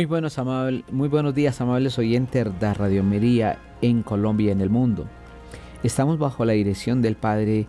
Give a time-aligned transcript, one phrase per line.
[0.00, 0.40] Muy buenos,
[0.92, 5.04] muy buenos días, amables oyentes de Radio Mería en Colombia y en el mundo.
[5.82, 7.66] Estamos bajo la dirección del Padre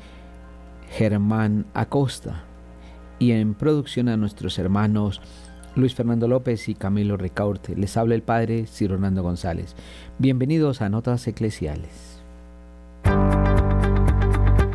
[0.92, 2.46] Germán Acosta
[3.20, 5.20] y en producción a nuestros hermanos
[5.76, 7.76] Luis Fernando López y Camilo Ricaurte.
[7.76, 9.76] Les habla el Padre Ciro Hernando González.
[10.18, 12.22] Bienvenidos a Notas Eclesiales.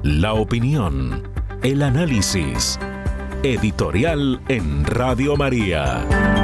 [0.02, 1.22] La opinión,
[1.62, 2.78] el análisis,
[3.42, 6.35] editorial en Radio María.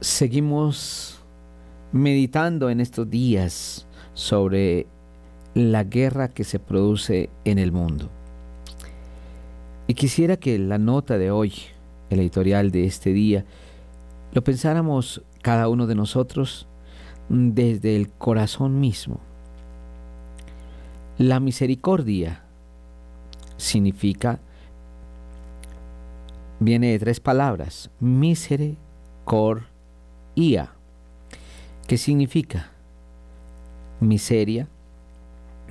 [0.00, 1.18] Seguimos
[1.90, 4.86] meditando en estos días sobre
[5.54, 8.08] la guerra que se produce en el mundo.
[9.88, 11.52] Y quisiera que la nota de hoy,
[12.10, 13.44] el editorial de este día,
[14.32, 16.68] lo pensáramos cada uno de nosotros
[17.28, 19.18] desde el corazón mismo.
[21.16, 22.44] La misericordia
[23.56, 24.38] significa,
[26.60, 28.88] viene de tres palabras, misericordia
[30.38, 30.70] Ia,
[31.88, 32.70] que significa
[33.98, 34.68] miseria,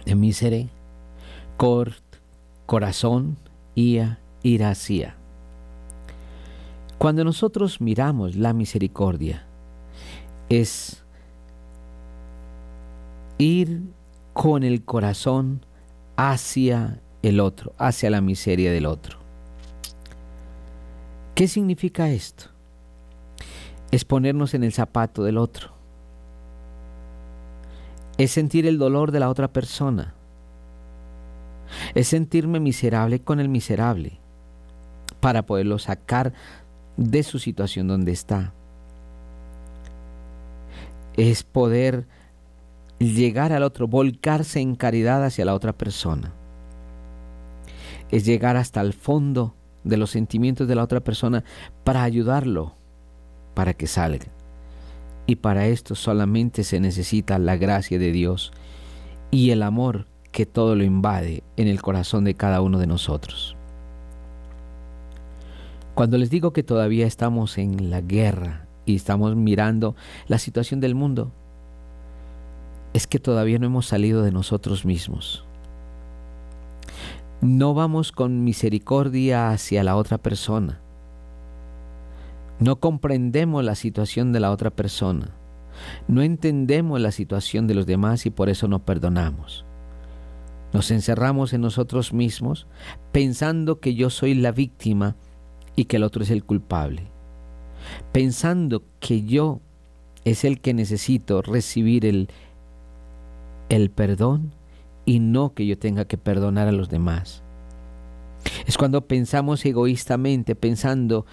[0.04, 0.68] de misere,
[1.56, 2.04] cort,
[2.66, 3.38] corazón,
[3.76, 5.16] ia, iracia.
[6.98, 9.46] Cuando nosotros miramos la misericordia,
[10.50, 11.02] es
[13.38, 13.84] ir
[14.34, 15.66] con el corazón
[16.18, 19.18] hacia el otro, hacia la miseria del otro.
[21.36, 22.57] ¿Qué significa esto?
[23.92, 25.72] Es ponernos en el zapato del otro.
[28.18, 30.14] Es sentir el dolor de la otra persona.
[31.96, 34.20] Es sentirme miserable con el miserable
[35.20, 36.34] para poderlo sacar
[36.98, 38.54] de su situación donde está.
[41.16, 42.08] Es poder
[43.00, 46.34] llegar al otro, volcarse en caridad hacia la otra persona.
[48.10, 51.44] Es llegar hasta el fondo de los sentimientos de la otra persona
[51.84, 52.76] para ayudarlo
[53.58, 54.28] para que salga.
[55.26, 58.52] Y para esto solamente se necesita la gracia de Dios
[59.32, 63.56] y el amor que todo lo invade en el corazón de cada uno de nosotros.
[65.96, 69.96] Cuando les digo que todavía estamos en la guerra y estamos mirando
[70.28, 71.32] la situación del mundo,
[72.94, 75.46] es que todavía no hemos salido de nosotros mismos.
[77.42, 80.80] No vamos con misericordia hacia la otra persona.
[82.60, 85.36] No comprendemos la situación de la otra persona.
[86.08, 89.66] No entendemos la situación de los demás y por eso no perdonamos.
[90.74, 92.68] Nos encerramos en nosotros mismos
[93.12, 95.16] pensando que yo soy la víctima
[95.76, 97.04] y que el otro es el culpable.
[98.12, 99.62] Pensando que yo
[100.26, 102.28] es el que necesito recibir el,
[103.70, 104.54] el perdón
[105.06, 107.44] y no que yo tenga que perdonar a los demás.
[108.66, 111.26] Es cuando pensamos egoístamente, pensando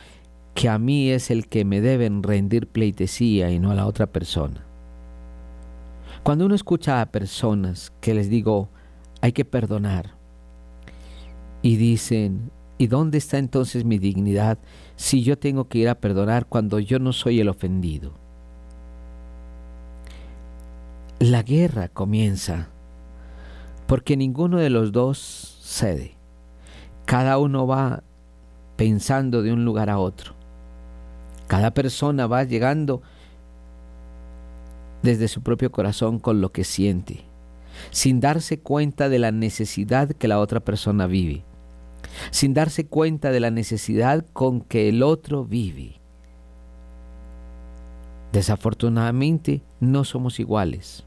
[0.54, 4.06] que a mí es el que me deben rendir pleitesía y no a la otra
[4.06, 4.64] persona.
[6.22, 8.68] Cuando uno escucha a personas que les digo,
[9.20, 10.14] hay que perdonar,
[11.64, 14.58] y dicen, ¿y dónde está entonces mi dignidad
[14.96, 18.12] si yo tengo que ir a perdonar cuando yo no soy el ofendido?
[21.20, 22.68] La guerra comienza
[23.86, 26.18] porque ninguno de los dos cede.
[27.06, 28.02] Cada uno va
[28.76, 30.34] pensando de un lugar a otro.
[31.46, 33.02] Cada persona va llegando
[35.02, 37.24] desde su propio corazón con lo que siente,
[37.90, 41.44] sin darse cuenta de la necesidad que la otra persona vive,
[42.30, 46.00] sin darse cuenta de la necesidad con que el otro vive.
[48.32, 51.04] Desafortunadamente no somos iguales.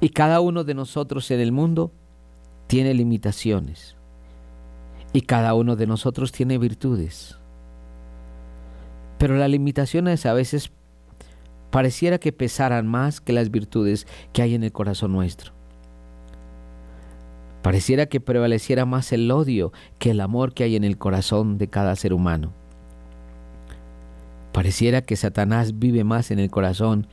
[0.00, 1.92] Y cada uno de nosotros en el mundo
[2.66, 3.94] tiene limitaciones.
[5.12, 7.38] Y cada uno de nosotros tiene virtudes.
[9.18, 10.70] Pero las limitaciones a veces
[11.70, 15.52] pareciera que pesaran más que las virtudes que hay en el corazón nuestro.
[17.62, 21.68] Pareciera que prevaleciera más el odio que el amor que hay en el corazón de
[21.68, 22.52] cada ser humano.
[24.52, 27.08] Pareciera que Satanás vive más en el corazón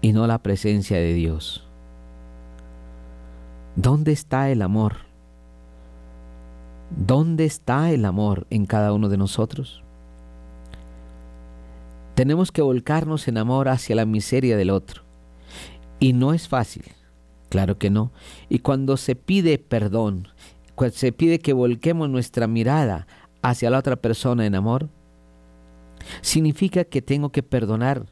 [0.00, 1.66] y no la presencia de Dios.
[3.76, 4.96] ¿Dónde está el amor?
[6.90, 9.83] ¿Dónde está el amor en cada uno de nosotros?
[12.14, 15.02] Tenemos que volcarnos en amor hacia la miseria del otro.
[15.98, 16.84] Y no es fácil,
[17.48, 18.12] claro que no.
[18.48, 20.28] Y cuando se pide perdón,
[20.74, 23.06] cuando se pide que volquemos nuestra mirada
[23.42, 24.88] hacia la otra persona en amor,
[26.20, 28.06] significa que tengo que perdonar.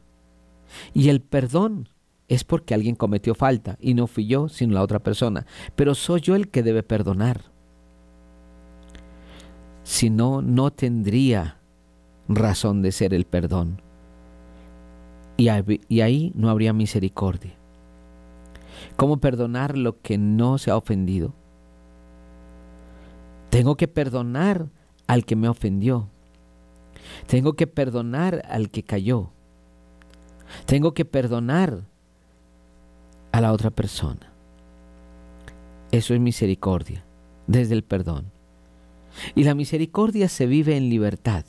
[0.95, 1.89] Y el perdón
[2.29, 5.47] es porque alguien cometió falta y no fui yo, sino la otra persona.
[5.77, 7.53] Pero soy yo el que debe perdonar.
[9.85, 11.59] Si no, no tendría
[12.29, 13.83] razón de ser el perdón.
[15.37, 17.55] Y, ahí no habría misericordia.
[18.97, 21.35] ¿Cómo perdonar lo que no se ha ofendido?
[23.51, 24.69] Tengo que perdonar
[25.07, 26.09] al que me ofendió.
[27.27, 29.31] Tengo que perdonar al que cayó.
[30.67, 31.83] Tengo que perdonar
[33.33, 34.33] a la otra persona.
[35.91, 37.05] Eso es misericordia,
[37.47, 38.31] desde el perdón.
[39.35, 41.45] Y la misericordia se vive en libertad.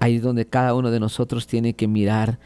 [0.00, 2.38] Ahí es donde cada uno de nosotros tiene que mirar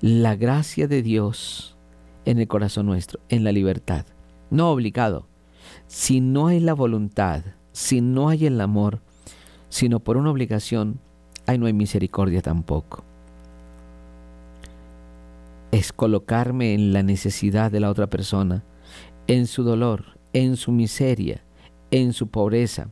[0.00, 1.76] la gracia de Dios
[2.24, 4.04] en el corazón nuestro, en la libertad.
[4.50, 5.26] No obligado.
[5.86, 7.42] Si no hay la voluntad,
[7.72, 9.00] si no hay el amor,
[9.68, 11.00] sino por una obligación,
[11.46, 13.04] ahí no hay misericordia tampoco
[15.76, 18.64] es colocarme en la necesidad de la otra persona,
[19.26, 21.44] en su dolor, en su miseria,
[21.90, 22.90] en su pobreza,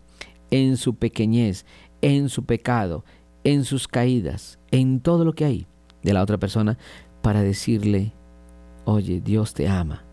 [0.51, 1.65] en su pequeñez,
[2.03, 3.05] en su pecado,
[3.45, 5.67] en sus caídas, en todo lo que hay
[6.03, 6.79] de la otra persona,
[7.23, 8.13] para decirle,
[8.85, 10.05] oye, Dios te ama,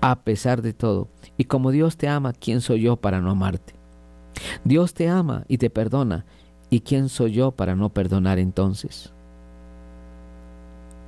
[0.00, 1.08] a pesar de todo.
[1.36, 3.74] Y como Dios te ama, ¿quién soy yo para no amarte?
[4.64, 6.24] Dios te ama y te perdona.
[6.70, 9.12] ¿Y quién soy yo para no perdonar entonces?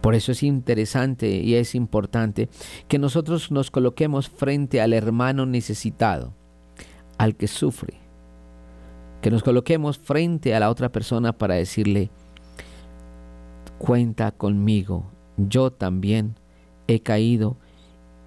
[0.02, 2.50] Por eso es interesante y es importante
[2.88, 6.34] que nosotros nos coloquemos frente al hermano necesitado,
[7.16, 8.03] al que sufre.
[9.24, 12.10] Que nos coloquemos frente a la otra persona para decirle,
[13.78, 15.06] cuenta conmigo,
[15.38, 16.34] yo también
[16.88, 17.56] he caído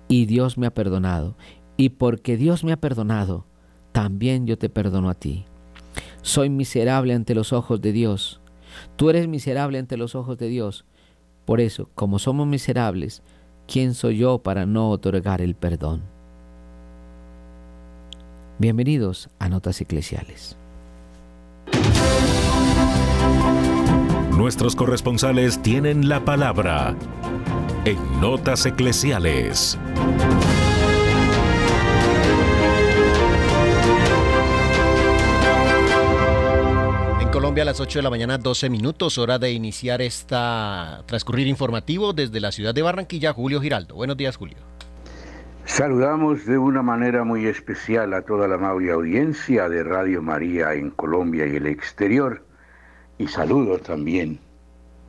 [0.07, 1.35] y Dios me ha perdonado.
[1.77, 3.45] Y porque Dios me ha perdonado,
[3.91, 5.45] también yo te perdono a ti.
[6.23, 8.41] Soy miserable ante los ojos de Dios.
[8.95, 10.83] Tú eres miserable ante los ojos de Dios
[11.45, 13.21] por eso, como somos miserables,
[13.67, 16.01] ¿quién soy yo para no otorgar el perdón?
[18.57, 20.57] Bienvenidos a Notas Eclesiales.
[24.37, 26.95] Nuestros corresponsales tienen la palabra
[27.85, 29.77] en Notas Eclesiales.
[37.61, 42.39] a las 8 de la mañana, 12 minutos, hora de iniciar esta transcurrir informativo desde
[42.39, 43.95] la ciudad de Barranquilla, Julio Giraldo.
[43.95, 44.57] Buenos días, Julio.
[45.67, 50.91] Saludamos de una manera muy especial a toda la amable audiencia de Radio María en
[50.91, 52.41] Colombia y el exterior.
[53.17, 54.39] Y saludo también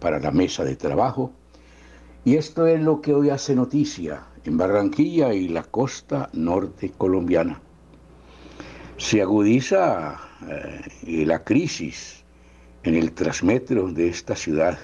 [0.00, 1.32] para la mesa de trabajo.
[2.24, 7.60] Y esto es lo que hoy hace noticia en Barranquilla y la costa norte colombiana.
[8.96, 10.18] Se agudiza
[10.48, 12.24] eh, la crisis
[12.82, 14.76] en el transmetro de esta ciudad.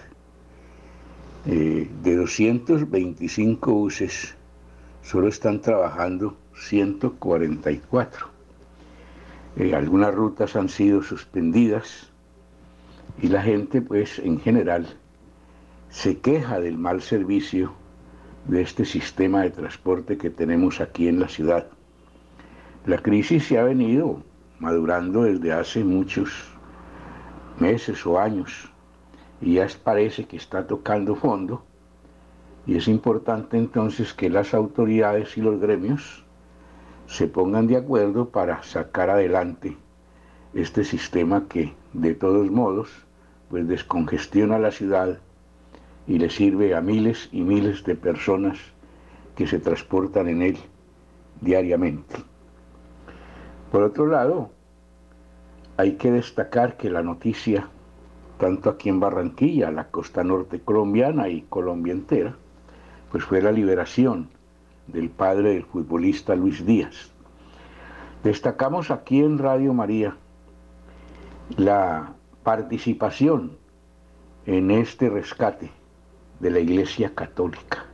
[1.46, 4.36] Eh, de 225 buses,
[5.04, 8.26] solo están trabajando 144.
[9.56, 12.10] Eh, algunas rutas han sido suspendidas
[13.20, 14.96] y la gente, pues en general,
[15.90, 17.72] se queja del mal servicio
[18.48, 21.68] de este sistema de transporte que tenemos aquí en la ciudad.
[22.86, 24.22] La crisis se ha venido
[24.58, 26.30] madurando desde hace muchos
[27.60, 28.70] meses o años
[29.40, 31.64] y ya parece que está tocando fondo
[32.66, 36.24] y es importante entonces que las autoridades y los gremios
[37.06, 39.76] se pongan de acuerdo para sacar adelante
[40.54, 42.90] este sistema que de todos modos
[43.50, 45.18] pues descongestiona la ciudad
[46.06, 48.58] y le sirve a miles y miles de personas
[49.36, 50.58] que se transportan en él
[51.40, 52.16] diariamente.
[53.70, 54.50] Por otro lado,
[55.76, 57.68] hay que destacar que la noticia,
[58.38, 62.36] tanto aquí en Barranquilla, la costa norte colombiana y Colombia entera,
[63.14, 64.28] pues fue la liberación
[64.88, 67.12] del padre del futbolista Luis Díaz.
[68.24, 70.16] Destacamos aquí en Radio María
[71.56, 73.56] la participación
[74.46, 75.70] en este rescate
[76.40, 77.84] de la Iglesia Católica.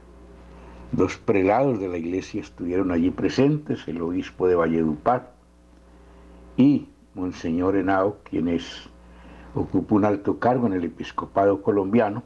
[0.91, 5.35] Dos prelados de la Iglesia estuvieron allí presentes, el obispo de Valledupar
[6.57, 8.89] y Monseñor Henao, quien es,
[9.55, 12.23] ocupa un alto cargo en el episcopado colombiano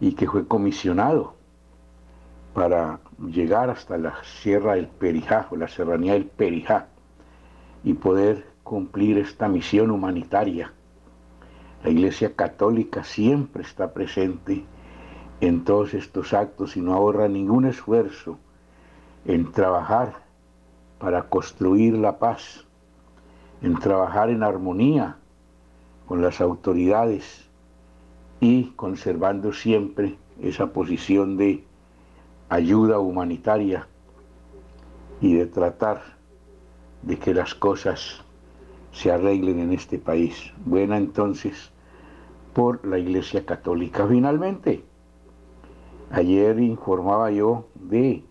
[0.00, 1.35] y que fue comisionado
[2.56, 6.86] para llegar hasta la Sierra del Perijá o la Serranía del Perijá
[7.84, 10.72] y poder cumplir esta misión humanitaria.
[11.84, 14.64] La Iglesia Católica siempre está presente
[15.42, 18.38] en todos estos actos y no ahorra ningún esfuerzo
[19.26, 20.14] en trabajar
[20.98, 22.64] para construir la paz,
[23.60, 25.18] en trabajar en armonía
[26.06, 27.50] con las autoridades
[28.40, 31.62] y conservando siempre esa posición de
[32.48, 33.88] ayuda humanitaria
[35.20, 36.02] y de tratar
[37.02, 38.22] de que las cosas
[38.92, 40.52] se arreglen en este país.
[40.64, 41.72] Buena entonces
[42.54, 44.06] por la Iglesia Católica.
[44.06, 44.84] Finalmente,
[46.10, 48.22] ayer informaba yo de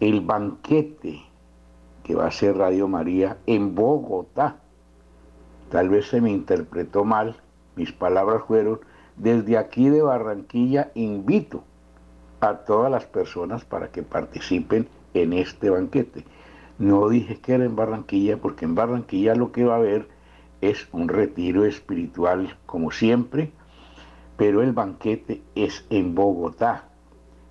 [0.00, 1.22] el banquete
[2.02, 4.60] que va a ser Radio María en Bogotá.
[5.70, 7.36] Tal vez se me interpretó mal,
[7.76, 8.80] mis palabras fueron,
[9.16, 11.64] desde aquí de Barranquilla invito
[12.40, 16.24] a todas las personas para que participen en este banquete.
[16.78, 20.08] No dije que era en Barranquilla, porque en Barranquilla lo que va a haber
[20.60, 23.52] es un retiro espiritual como siempre,
[24.36, 26.88] pero el banquete es en Bogotá.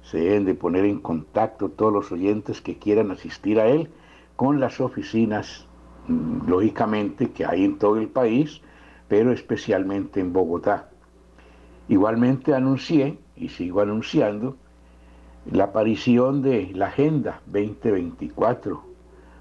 [0.02, 3.90] Se deben de poner en contacto todos los oyentes que quieran asistir a él
[4.38, 5.68] con las oficinas,
[6.08, 8.62] mm, lógicamente, que hay en todo el país,
[9.10, 10.90] pero especialmente en Bogotá.
[11.90, 14.56] Igualmente anuncié, y sigo anunciando,
[15.52, 18.82] la aparición de la Agenda 2024,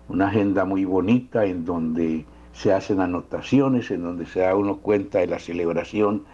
[0.08, 5.18] una agenda muy bonita en donde se hacen anotaciones, en donde se da uno cuenta
[5.18, 6.24] de la celebración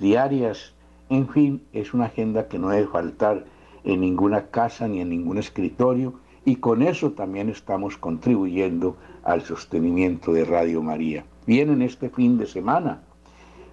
[0.00, 0.74] diarias,
[1.08, 3.44] en fin, es una agenda que no debe faltar
[3.84, 10.32] en ninguna casa ni en ningún escritorio y con eso también estamos contribuyendo al sostenimiento
[10.32, 11.24] de Radio María.
[11.46, 13.02] Vienen este fin de semana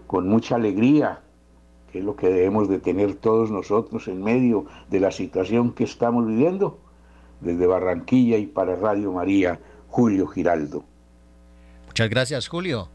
[0.05, 1.21] con mucha alegría,
[1.93, 5.83] que es lo que debemos de tener todos nosotros en medio de la situación que
[5.83, 6.79] estamos viviendo.
[7.39, 9.59] Desde Barranquilla y para Radio María,
[9.89, 10.83] Julio Giraldo.
[11.85, 12.89] Muchas gracias, Julio.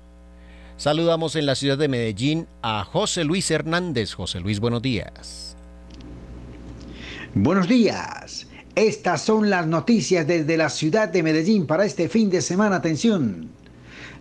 [0.77, 4.15] Saludamos en la ciudad de Medellín a José Luis Hernández.
[4.15, 5.57] José Luis, buenos días.
[7.35, 8.49] Buenos días.
[8.75, 12.77] Estas son las noticias desde la ciudad de Medellín para este fin de semana.
[12.77, 13.49] Atención.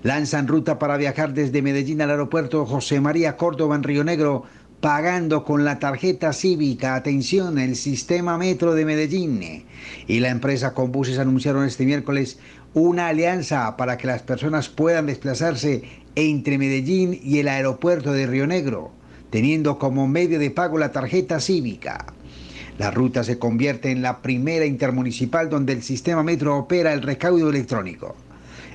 [0.04, 4.44] Lanzan ruta para viajar desde Medellín al aeropuerto José María Córdoba en Río Negro
[4.82, 6.96] pagando con la tarjeta cívica.
[6.96, 9.66] Atención, el sistema Metro de Medellín
[10.08, 12.40] y la empresa Combuses anunciaron este miércoles
[12.74, 15.84] una alianza para que las personas puedan desplazarse
[16.16, 18.92] entre Medellín y el aeropuerto de Río Negro,
[19.30, 22.06] teniendo como medio de pago la tarjeta cívica.
[22.78, 27.50] La ruta se convierte en la primera intermunicipal donde el sistema Metro opera el recaudo
[27.50, 28.16] electrónico.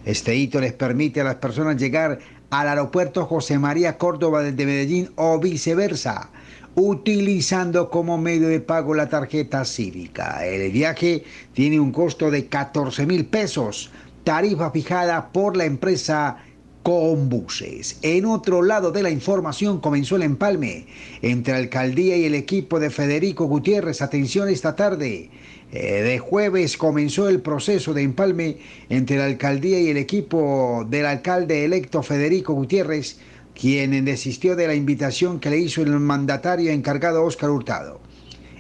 [0.05, 2.19] Este hito les permite a las personas llegar
[2.53, 6.29] al aeropuerto José María Córdoba desde Medellín o viceversa,
[6.75, 10.47] utilizando como medio de pago la tarjeta cívica.
[10.47, 13.91] El viaje tiene un costo de 14 mil pesos,
[14.23, 16.37] tarifa fijada por la empresa
[16.83, 17.99] Combuses.
[18.03, 20.87] En otro lado de la información comenzó el empalme
[21.23, 24.03] entre la alcaldía y el equipo de Federico Gutiérrez.
[24.03, 25.31] Atención esta tarde.
[25.73, 28.59] Eh, de jueves comenzó el proceso de empalme
[28.91, 33.17] entre la alcaldía y el equipo del alcalde electo Federico Gutiérrez,
[33.59, 38.01] quien desistió de la invitación que le hizo el mandatario encargado Óscar Hurtado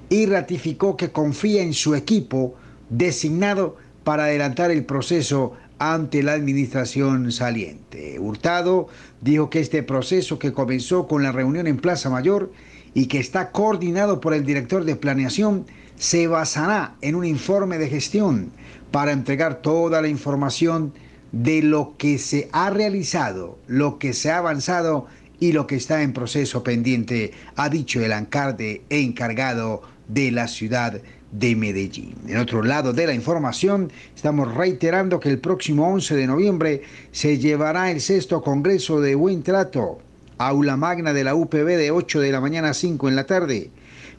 [0.09, 2.55] y ratificó que confía en su equipo
[2.89, 8.19] designado para adelantar el proceso ante la administración saliente.
[8.21, 8.89] Hurtado
[9.21, 12.53] dijo que este proceso que comenzó con la reunión en Plaza Mayor
[12.95, 15.67] y que está coordinado por el director de planeación
[16.03, 18.51] se basará en un informe de gestión
[18.91, 20.93] para entregar toda la información
[21.31, 25.07] de lo que se ha realizado, lo que se ha avanzado
[25.39, 31.01] y lo que está en proceso pendiente, ha dicho el alcalde encargado de la ciudad
[31.31, 32.17] de Medellín.
[32.27, 36.83] En otro lado de la información, estamos reiterando que el próximo 11 de noviembre
[37.13, 40.01] se llevará el sexto Congreso de Buen Trato,
[40.39, 43.71] aula magna de la UPB de 8 de la mañana a 5 en la tarde.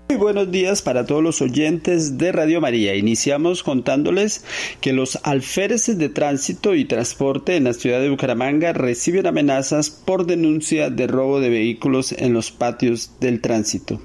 [0.07, 2.95] Muy buenos días para todos los oyentes de Radio María.
[2.95, 4.45] Iniciamos contándoles
[4.83, 10.27] que los alféreces de tránsito y transporte en la ciudad de Bucaramanga reciben amenazas por
[10.27, 13.99] denuncia de robo de vehículos en los patios del tránsito.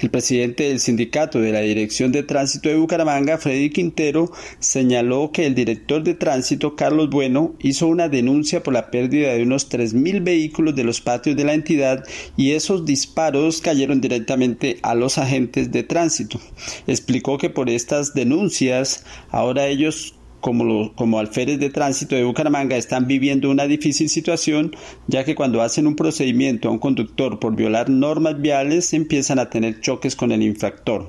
[0.00, 5.46] El presidente del sindicato de la Dirección de Tránsito de Bucaramanga, Freddy Quintero, señaló que
[5.46, 10.24] el director de tránsito, Carlos Bueno, hizo una denuncia por la pérdida de unos 3.000
[10.24, 12.04] vehículos de los patios de la entidad
[12.36, 16.40] y esos disparos cayeron directamente a los agentes de tránsito.
[16.86, 23.06] Explicó que por estas denuncias ahora ellos como, como alférez de tránsito de Bucaramanga están
[23.06, 24.74] viviendo una difícil situación,
[25.06, 29.50] ya que cuando hacen un procedimiento a un conductor por violar normas viales empiezan a
[29.50, 31.06] tener choques con el infractor.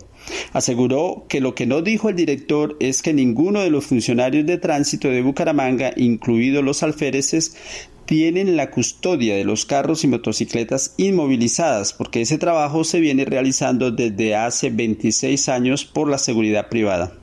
[0.53, 4.57] Aseguró que lo que no dijo el director es que ninguno de los funcionarios de
[4.57, 7.55] tránsito de Bucaramanga, incluidos los alféreces,
[8.05, 13.91] tienen la custodia de los carros y motocicletas inmovilizadas, porque ese trabajo se viene realizando
[13.91, 17.20] desde hace 26 años por la seguridad privada.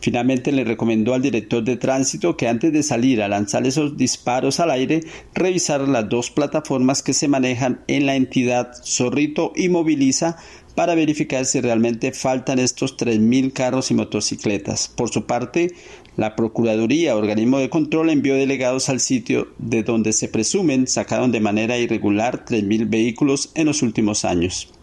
[0.00, 4.60] Finalmente le recomendó al director de tránsito que antes de salir a lanzar esos disparos
[4.60, 5.00] al aire,
[5.34, 10.36] revisara las dos plataformas que se manejan en la entidad Zorrito y Moviliza
[10.76, 14.88] para verificar si realmente faltan estos 3.000 carros y motocicletas.
[14.88, 15.72] Por su parte,
[16.16, 21.40] la Procuraduría, organismo de control, envió delegados al sitio de donde se presumen sacaron de
[21.40, 24.75] manera irregular 3.000 vehículos en los últimos años.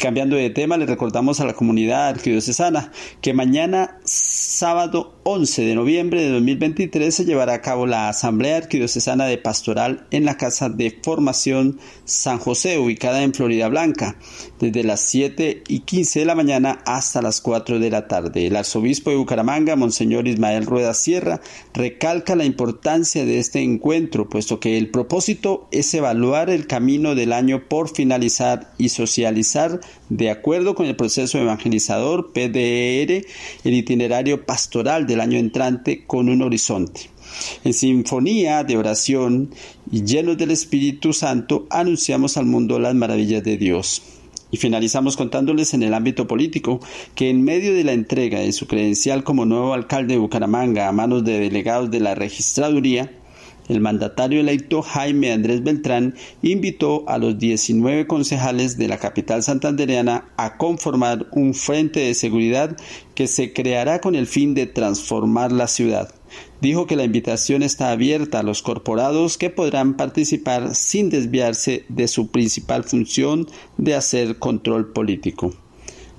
[0.00, 6.22] Cambiando de tema, le recordamos a la comunidad arquidiocesana que mañana sábado 11 de noviembre
[6.22, 10.98] de 2023 se llevará a cabo la Asamblea Arquidiocesana de Pastoral en la Casa de
[11.02, 14.16] Formación San José, ubicada en Florida Blanca,
[14.58, 18.46] desde las 7 y 15 de la mañana hasta las 4 de la tarde.
[18.46, 21.40] El arzobispo de Bucaramanga, Monseñor Ismael Rueda Sierra,
[21.74, 27.32] recalca la importancia de este encuentro, puesto que el propósito es evaluar el camino del
[27.32, 29.39] año por finalizar y socializar
[30.08, 33.24] de acuerdo con el proceso evangelizador PDR,
[33.64, 37.10] el itinerario pastoral del año entrante con un horizonte.
[37.64, 39.50] En sinfonía de oración
[39.90, 44.02] y llenos del Espíritu Santo, anunciamos al mundo las maravillas de Dios.
[44.50, 46.80] Y finalizamos contándoles en el ámbito político
[47.14, 50.92] que en medio de la entrega de su credencial como nuevo alcalde de Bucaramanga a
[50.92, 53.12] manos de delegados de la registraduría,
[53.70, 60.24] el mandatario electo Jaime Andrés Beltrán invitó a los 19 concejales de la capital santandereana
[60.36, 62.76] a conformar un frente de seguridad
[63.14, 66.12] que se creará con el fin de transformar la ciudad.
[66.60, 72.08] Dijo que la invitación está abierta a los corporados que podrán participar sin desviarse de
[72.08, 73.46] su principal función
[73.78, 75.54] de hacer control político.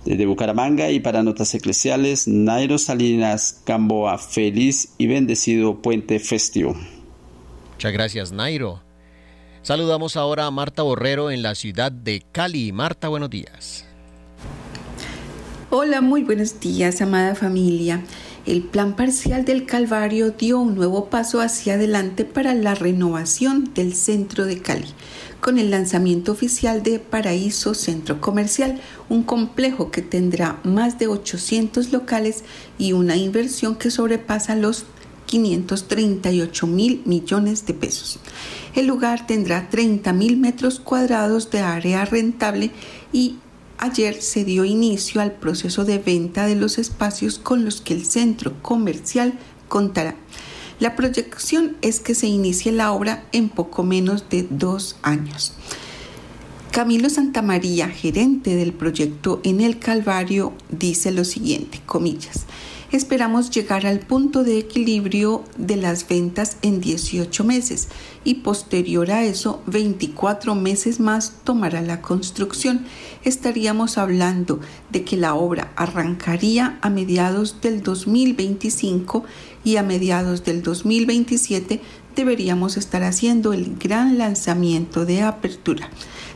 [0.06, 6.76] Desde Bucaramanga y para Notas Eclesiales, Nairo Salinas, Gamboa, feliz y bendecido puente festivo.
[7.82, 8.80] Muchas gracias, Nairo.
[9.63, 12.72] Saludamos ahora a Marta Borrero en la ciudad de Cali.
[12.72, 13.86] Marta, buenos días.
[15.72, 18.04] Hola, muy buenos días, amada familia.
[18.46, 23.96] El plan parcial del Calvario dio un nuevo paso hacia adelante para la renovación del
[23.96, 24.89] centro de Cali,
[25.39, 31.91] con el lanzamiento oficial de Paraíso Centro Comercial, un complejo que tendrá más de 800
[31.91, 32.44] locales
[32.78, 34.86] y una inversión que sobrepasa los
[35.32, 38.20] 538 mil millones de pesos.
[38.76, 42.72] El lugar tendrá 30 mil metros cuadrados de área rentable
[43.13, 43.38] y
[43.78, 48.06] ayer se dio inicio al proceso de venta de los espacios con los que el
[48.06, 49.39] centro comercial
[49.70, 50.15] contará.
[50.80, 55.54] La proyección es que se inicie la obra en poco menos de dos años.
[56.72, 62.46] Camilo Santamaría, gerente del proyecto en el Calvario, dice lo siguiente, comillas,
[62.92, 67.88] esperamos llegar al punto de equilibrio de las ventas en 18 meses
[68.24, 72.86] y posterior a eso 24 meses más tomará la construcción.
[73.24, 79.24] Estaríamos hablando de que la obra arrancaría a mediados del 2025
[79.64, 81.82] y a mediados del 2027
[82.16, 85.90] deberíamos estar haciendo el gran lanzamiento de apertura.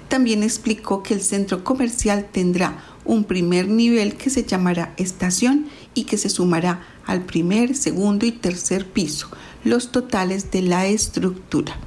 [0.08, 6.04] También explicó que el centro comercial tendrá un primer nivel que se llamará estación y
[6.04, 9.30] que se sumará al primer, segundo y tercer piso,
[9.64, 11.80] los totales de la estructura.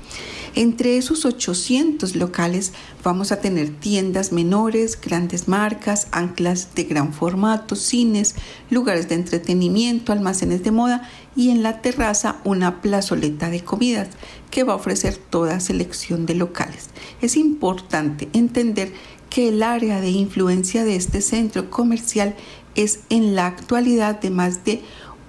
[0.54, 2.72] Entre esos 800 locales
[3.04, 8.34] vamos a tener tiendas menores, grandes marcas, anclas de gran formato, cines,
[8.70, 14.08] lugares de entretenimiento, almacenes de moda y en la terraza una plazoleta de comidas
[14.50, 16.90] que va a ofrecer toda selección de locales.
[17.20, 18.92] Es importante entender
[19.30, 22.34] que el área de influencia de este centro comercial
[22.78, 24.80] es en la actualidad de más de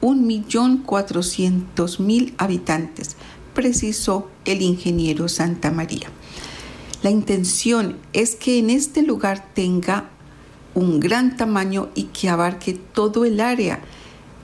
[0.01, 3.17] 1.400.000 habitantes,
[3.53, 6.09] precisó el ingeniero Santa María.
[7.01, 10.09] La intención es que en este lugar tenga
[10.75, 13.79] un gran tamaño y que abarque todo el área,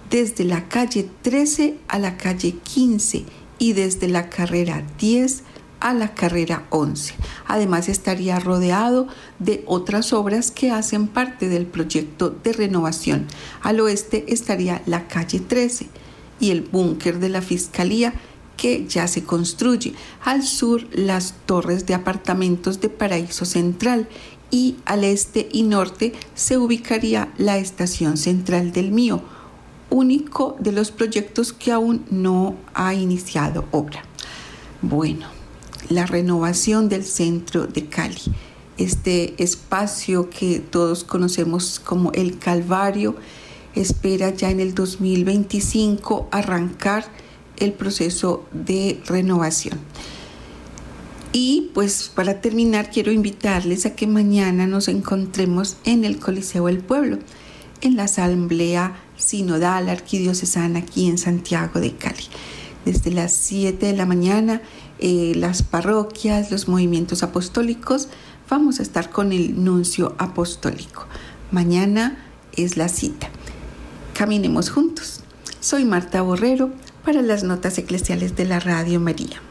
[0.09, 3.23] desde la calle 13 a la calle 15
[3.59, 5.43] y desde la carrera 10
[5.85, 7.13] a la carrera 11.
[7.45, 13.27] Además estaría rodeado de otras obras que hacen parte del proyecto de renovación.
[13.61, 15.87] Al oeste estaría la calle 13
[16.39, 18.15] y el búnker de la Fiscalía
[18.57, 19.93] que ya se construye.
[20.23, 24.09] Al sur las torres de apartamentos de Paraíso Central
[24.49, 29.21] y al este y norte se ubicaría la estación central del Mío,
[29.91, 34.03] único de los proyectos que aún no ha iniciado obra.
[34.81, 35.34] Bueno,
[35.89, 38.21] la renovación del centro de Cali,
[38.77, 43.15] este espacio que todos conocemos como el Calvario,
[43.73, 47.05] espera ya en el 2025 arrancar
[47.57, 49.79] el proceso de renovación.
[51.31, 56.79] Y pues para terminar quiero invitarles a que mañana nos encontremos en el Coliseo del
[56.79, 57.19] Pueblo,
[57.81, 62.23] en la Asamblea Sinodal Arquidiocesana aquí en Santiago de Cali.
[62.85, 64.61] Desde las 7 de la mañana,
[64.99, 68.09] eh, las parroquias, los movimientos apostólicos,
[68.49, 71.07] vamos a estar con el nuncio apostólico.
[71.51, 73.29] Mañana es la cita.
[74.13, 75.21] Caminemos juntos.
[75.59, 76.71] Soy Marta Borrero
[77.03, 79.41] para las notas eclesiales de la Radio María.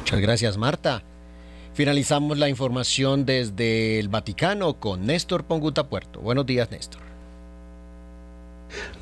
[0.00, 1.02] Muchas gracias, Marta.
[1.74, 6.20] Finalizamos la información desde el Vaticano con Néstor Ponguta Puerto.
[6.20, 7.00] Buenos días, Néstor.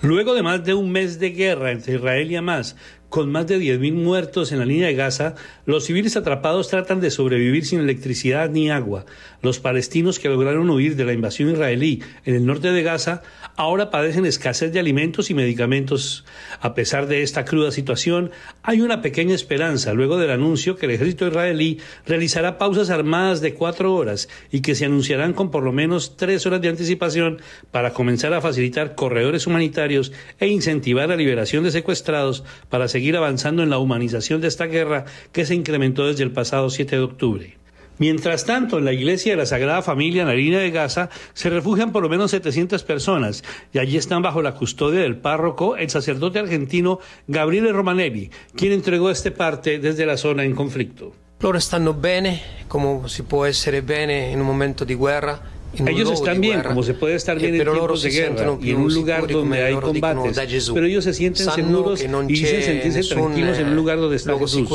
[0.01, 2.77] Luego de más de un mes de guerra entre Israel y Hamas,
[3.13, 5.35] con más de 10.000 muertos en la línea de Gaza,
[5.67, 9.05] los civiles atrapados tratan de sobrevivir sin electricidad ni agua.
[9.43, 13.23] Los palestinos que lograron huir de la invasión israelí en el norte de Gaza
[13.55, 16.25] ahora padecen escasez de alimentos y medicamentos.
[16.59, 18.31] A pesar de esta cruda situación,
[18.63, 23.53] hay una pequeña esperanza luego del anuncio que el ejército israelí realizará pausas armadas de
[23.53, 27.93] cuatro horas y que se anunciarán con por lo menos tres horas de anticipación para
[27.93, 33.65] comenzar a facilitar corredores humanitarios e incentivar la liberación de secuestrados para seguir seguir avanzando
[33.65, 37.57] en la humanización de esta guerra que se incrementó desde el pasado 7 de octubre.
[37.99, 41.51] Mientras tanto, en la iglesia de la Sagrada Familia en la línea de Gaza se
[41.51, 45.91] refugian por lo menos 700 personas y allí están bajo la custodia del párroco, el
[45.91, 51.13] sacerdote argentino Gabriele Romanelli, quien entregó este parte desde la zona en conflicto.
[51.41, 55.43] Loro stanno bene, come si può essere bene in un momento di guerra,
[55.87, 58.95] ellos están bien, como se puede estar bien en tiempos de guerra y en un
[58.95, 63.77] lugar donde hay combates, pero ellos se sienten seguros y dicen sentirse tranquilos en un
[63.77, 64.69] lugar donde está Jesús.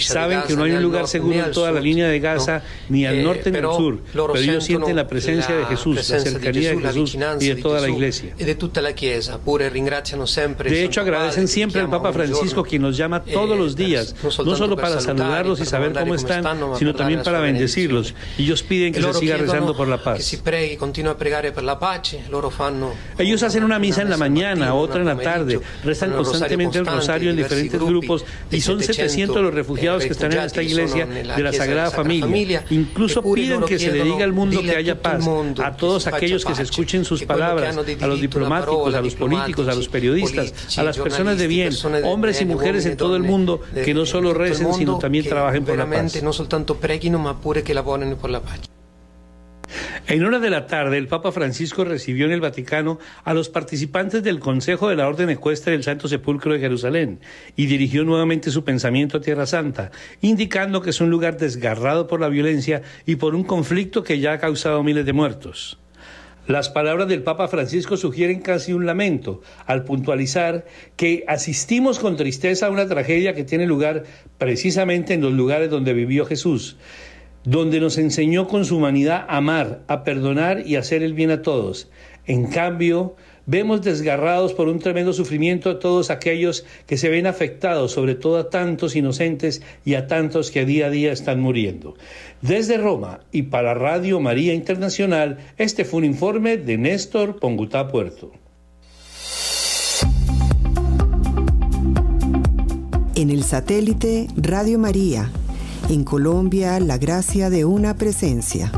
[0.00, 3.22] Saben que no hay un lugar seguro en toda la línea de Gaza, ni al
[3.22, 7.16] norte ni al sur, pero ellos sienten la presencia de Jesús, la cercanía de Jesús
[7.40, 8.34] y de toda la iglesia.
[10.68, 14.76] De hecho, agradecen siempre al Papa Francisco quien nos llama todos los días, no solo
[14.76, 16.44] para saludarlos y saber cómo están,
[16.78, 18.14] sino también para bendecirlos.
[18.38, 20.17] Ellos piden que se siga rezando por la paz.
[23.18, 27.30] Ellos hacen una misa en la mañana, otra en la tarde, rezan constantemente el rosario
[27.30, 31.52] en diferentes grupos y son 700 los refugiados que están en esta iglesia de la
[31.52, 32.64] Sagrada Familia.
[32.70, 35.24] Incluso piden que se le diga al mundo que haya paz,
[35.62, 39.74] a todos aquellos que se escuchen sus palabras, a los diplomáticos, a los políticos, a
[39.74, 41.72] los periodistas, a las personas de bien,
[42.04, 45.76] hombres y mujeres en todo el mundo, que no solo recen, sino también trabajen por
[45.76, 46.12] la paz.
[50.06, 54.22] En hora de la tarde, el Papa Francisco recibió en el Vaticano a los participantes
[54.22, 57.20] del Consejo de la Orden Ecuestre del Santo Sepulcro de Jerusalén
[57.56, 59.90] y dirigió nuevamente su pensamiento a Tierra Santa,
[60.22, 64.32] indicando que es un lugar desgarrado por la violencia y por un conflicto que ya
[64.32, 65.78] ha causado miles de muertos.
[66.46, 70.64] Las palabras del Papa Francisco sugieren casi un lamento al puntualizar
[70.96, 74.04] que asistimos con tristeza a una tragedia que tiene lugar
[74.38, 76.78] precisamente en los lugares donde vivió Jesús
[77.48, 81.40] donde nos enseñó con su humanidad a amar, a perdonar y hacer el bien a
[81.40, 81.88] todos.
[82.26, 87.92] En cambio, vemos desgarrados por un tremendo sufrimiento a todos aquellos que se ven afectados,
[87.92, 91.94] sobre todo a tantos inocentes y a tantos que día a día están muriendo.
[92.42, 98.30] Desde Roma y para Radio María Internacional, este fue un informe de Néstor Pongutá Puerto.
[103.14, 105.32] En el satélite Radio María.
[105.90, 108.70] En Colombia, la gracia de una presencia.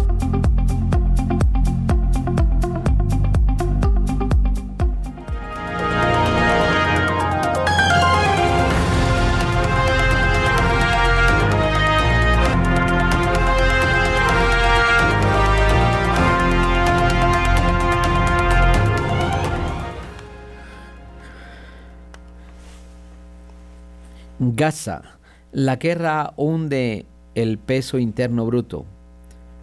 [24.38, 25.19] Gaza.
[25.52, 28.84] La guerra hunde el peso interno bruto.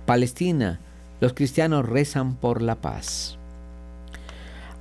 [0.06, 0.82] Palestina.
[1.21, 3.38] Los cristianos rezan por la paz.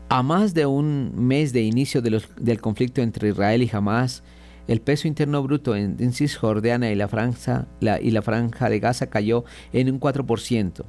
[0.08, 4.24] A más de un mes de inicio del conflicto entre Israel y Hamas,
[4.66, 7.66] el peso interno bruto en, Cisjordania y la, franja,
[8.02, 10.84] y la franja de Gaza cayó en un 4%.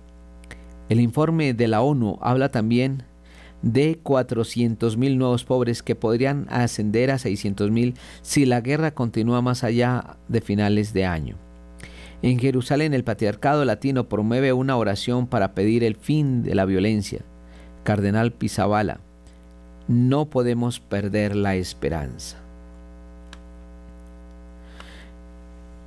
[0.90, 3.04] El informe de la ONU habla también
[3.62, 10.18] de 400.000 nuevos pobres que podrían ascender a 600.000 si la guerra continúa más allá
[10.28, 11.36] de finales de año.
[12.22, 17.22] En Jerusalén el Patriarcado Latino promueve una oración para pedir el fin de la violencia.
[17.84, 19.00] Cardenal Pizabala,
[19.88, 22.38] no podemos perder la esperanza.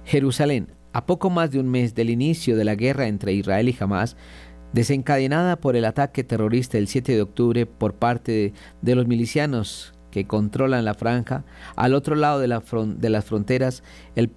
[0.06, 3.76] Jerusalén, a poco más de un mes del inicio de la guerra entre Israel y
[3.78, 4.16] Hamas,
[4.72, 8.52] desencadenada por el ataque terrorista del 7 de octubre por parte
[8.82, 11.44] de, los milicianos que controlan la franja,
[11.76, 13.82] al otro lado de, de las fronteras,
[14.16, 14.30] el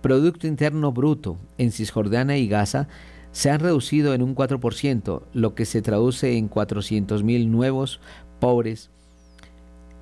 [0.00, 2.88] Producto Interno Bruto en Cisjordania y Gaza
[3.32, 8.00] se han reducido en un 4%, lo que se traduce en 400.000 nuevos
[8.40, 8.90] pobres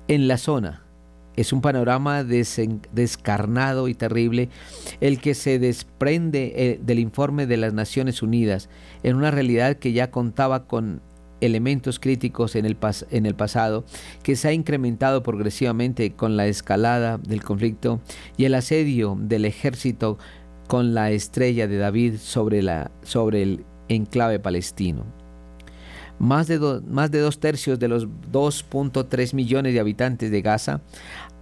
[0.07, 0.86] en la zona
[1.37, 4.49] es un panorama descarnado y terrible
[4.99, 8.69] el que se desprende eh, del informe de las Naciones Unidas
[9.03, 11.01] en una realidad que ya contaba con
[11.39, 12.77] elementos críticos en el,
[13.11, 13.85] en el pasado,
[14.23, 18.01] que se ha incrementado progresivamente con la escalada del conflicto
[18.37, 20.17] y el asedio del ejército
[20.67, 25.05] con la estrella de David sobre, la, sobre el enclave palestino.
[26.19, 30.81] Más de, más de dos tercios de los 2.3 millones de habitantes de Gaza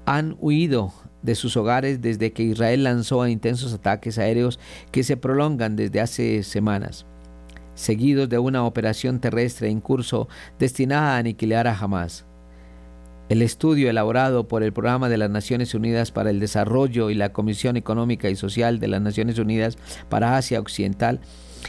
[0.05, 4.59] han huido de sus hogares desde que Israel lanzó intensos ataques aéreos
[4.91, 7.05] que se prolongan desde hace semanas,
[7.73, 10.27] seguidos de una operación terrestre en curso
[10.59, 12.25] destinada a aniquilar a Hamas.
[13.27, 17.33] El estudio elaborado por el Programa de las Naciones Unidas para el Desarrollo y la
[17.33, 21.21] Comisión Económica y Social de las Naciones Unidas para Asia Occidental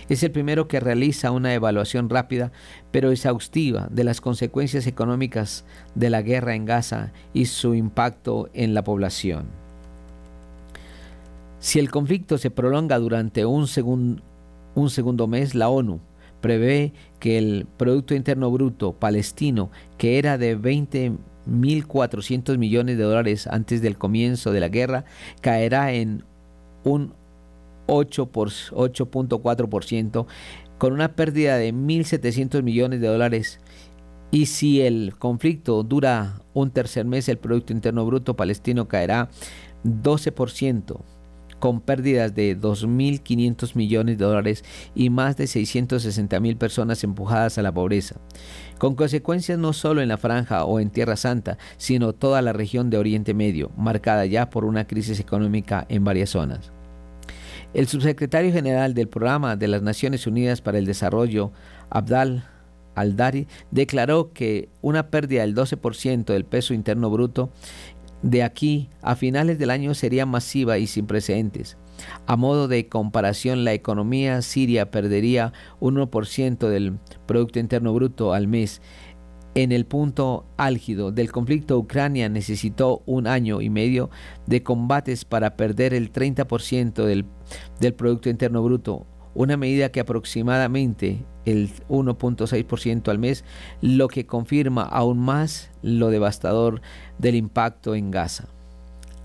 [0.08, 2.52] es el primero que realiza una evaluación rápida
[2.90, 8.74] pero exhaustiva de las consecuencias económicas de la guerra en Gaza y su impacto en
[8.74, 9.46] la población.
[11.58, 14.22] Si el conflicto se prolonga durante un,
[14.74, 16.00] un segundo mes, la ONU
[16.40, 23.82] prevé que el Producto Interno Bruto palestino, que era de 20.400 millones de dólares antes
[23.82, 25.04] del comienzo de la guerra,
[25.40, 26.22] caerá en
[26.84, 27.14] un
[27.86, 30.26] 8.4%,
[30.78, 33.60] con una pérdida de 1.700 millones de dólares.
[34.30, 39.30] Y si el conflicto dura un tercer mes, el Producto Interno Bruto palestino caerá
[39.84, 41.00] 12%,
[41.58, 47.72] con pérdidas de 2.500 millones de dólares y más de 660.000 personas empujadas a la
[47.72, 48.16] pobreza,
[48.78, 52.90] con consecuencias no solo en la franja o en Tierra Santa, sino toda la región
[52.90, 56.75] de Oriente Medio, marcada ya por una crisis económica en varias zonas.
[57.76, 61.52] El subsecretario general del Programa de las Naciones Unidas para el Desarrollo,
[61.90, 62.48] Abdal
[62.94, 67.50] Aldari, declaró que una pérdida del 12% del peso interno bruto
[68.22, 71.76] de aquí a finales del año sería masiva y sin precedentes.
[72.26, 78.48] A modo de comparación, la economía siria perdería un 1% del Producto Interno Bruto al
[78.48, 78.80] mes
[79.56, 84.10] en el punto álgido del conflicto, Ucrania necesitó un año y medio
[84.46, 87.24] de combates para perder el 30% del,
[87.80, 93.44] del Producto Interno Bruto, una medida que aproximadamente el 1.6% al mes,
[93.80, 96.82] lo que confirma aún más lo devastador
[97.16, 98.48] del impacto en Gaza.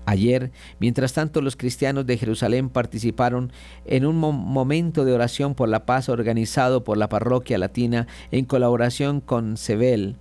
[0.06, 3.52] Ayer, mientras tanto, los cristianos de Jerusalén participaron
[3.84, 9.20] en un momento de oración por la paz organizado por la parroquia latina en colaboración
[9.20, 10.16] con Sebel,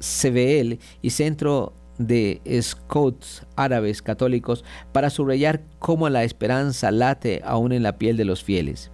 [0.00, 7.82] CBL y Centro de Scouts Árabes Católicos para subrayar cómo la esperanza late aún en
[7.82, 8.90] la piel de los fieles.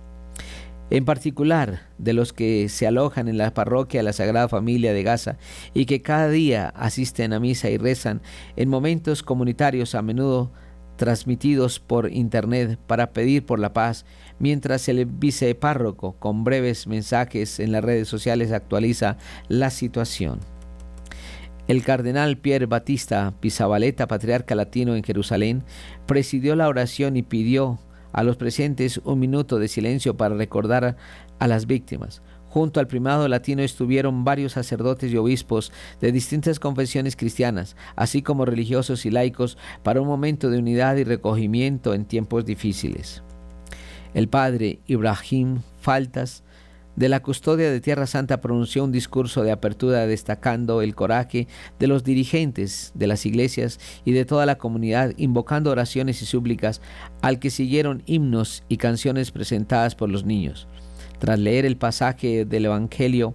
[0.90, 5.02] En particular, de los que se alojan en la parroquia de la Sagrada Familia de
[5.02, 5.38] Gaza
[5.72, 8.20] y que cada día asisten a misa y rezan
[8.56, 10.52] en momentos comunitarios a menudo
[10.96, 14.04] transmitidos por internet para pedir por la paz,
[14.38, 19.16] mientras el vicepárroco con breves mensajes en las redes sociales actualiza
[19.48, 20.38] la situación.
[21.66, 25.62] El cardenal Pierre Batista Pizabaleta, patriarca latino en Jerusalén,
[26.06, 27.78] presidió la oración y pidió
[28.12, 30.96] a los presentes un minuto de silencio para recordar
[31.38, 32.20] a las víctimas.
[32.50, 35.72] Junto al primado latino estuvieron varios sacerdotes y obispos
[36.02, 41.04] de distintas confesiones cristianas, así como religiosos y laicos, para un momento de unidad y
[41.04, 43.22] recogimiento en tiempos difíciles.
[44.12, 46.44] El padre Ibrahim Faltas
[46.96, 51.86] de la custodia de Tierra Santa pronunció un discurso de apertura destacando el coraje de
[51.86, 56.80] los dirigentes de las iglesias y de toda la comunidad, invocando oraciones y súplicas
[57.20, 60.68] al que siguieron himnos y canciones presentadas por los niños.
[61.18, 63.34] Tras leer el pasaje del Evangelio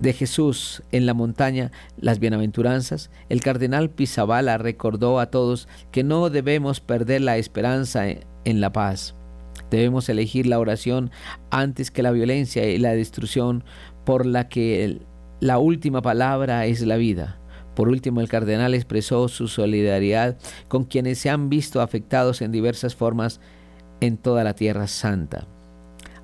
[0.00, 6.28] de Jesús en la montaña, las bienaventuranzas, el cardenal Pisabala recordó a todos que no
[6.28, 9.15] debemos perder la esperanza en la paz
[9.70, 11.10] Debemos elegir la oración
[11.50, 13.64] antes que la violencia y la destrucción
[14.04, 15.00] por la que
[15.40, 17.38] la última palabra es la vida.
[17.74, 22.94] Por último, el cardenal expresó su solidaridad con quienes se han visto afectados en diversas
[22.94, 23.40] formas
[24.00, 25.46] en toda la Tierra Santa,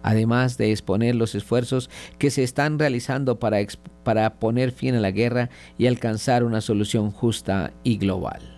[0.03, 3.59] además de exponer los esfuerzos que se están realizando para,
[4.03, 8.52] para poner fin a la guerra y alcanzar una solución justa y global.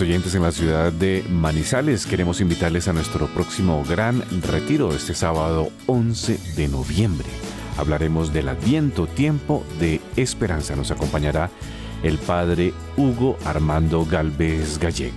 [0.00, 2.06] Oyentes en la ciudad de Manizales.
[2.06, 7.26] Queremos invitarles a nuestro próximo gran retiro este sábado 11 de noviembre.
[7.76, 10.76] Hablaremos del Adviento, tiempo de esperanza.
[10.76, 11.50] Nos acompañará
[12.02, 15.14] el padre Hugo Armando Galvez Gallego.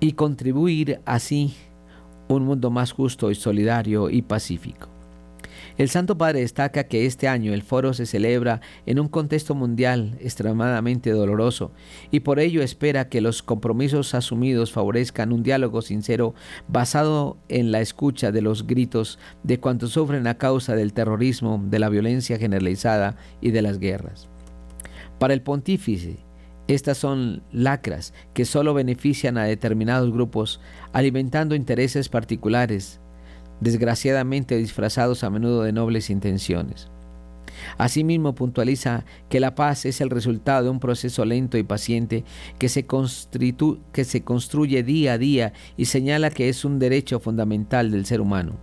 [0.02, 1.54] y contribuir así
[2.28, 4.91] un mundo más justo y solidario y pacífico.
[5.78, 10.18] El Santo Padre destaca que este año el foro se celebra en un contexto mundial
[10.20, 11.72] extremadamente doloroso
[12.12, 16.34] y por ello espera que los compromisos asumidos favorezcan un diálogo sincero
[16.68, 21.80] basado en la escucha de los gritos de cuantos sufren a causa del terrorismo, de
[21.80, 24.28] la violencia generalizada y de las guerras.
[25.20, 26.18] Para el pontífice,
[26.68, 30.62] estas son lacras que solo benefician a determinados grupos,
[30.94, 33.01] alimentando intereses particulares,
[33.62, 36.89] desgraciadamente disfrazados a menudo de nobles intenciones.
[37.78, 42.24] Asimismo puntualiza que la paz es el resultado de un proceso lento y paciente
[42.60, 47.91] que se, que se construye día a día y señala que es un derecho fundamental
[47.91, 48.58] del ser humano.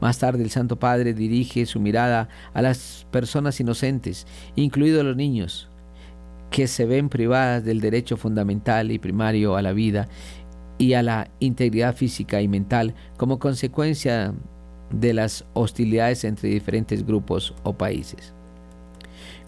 [0.00, 5.68] Más tarde el Santo Padre dirige su mirada a las personas inocentes, incluidos los niños,
[6.50, 10.08] que se ven privadas del derecho fundamental y primario a la vida
[10.78, 14.34] y a la integridad física y mental como consecuencia
[14.90, 18.34] de las hostilidades entre diferentes grupos o países.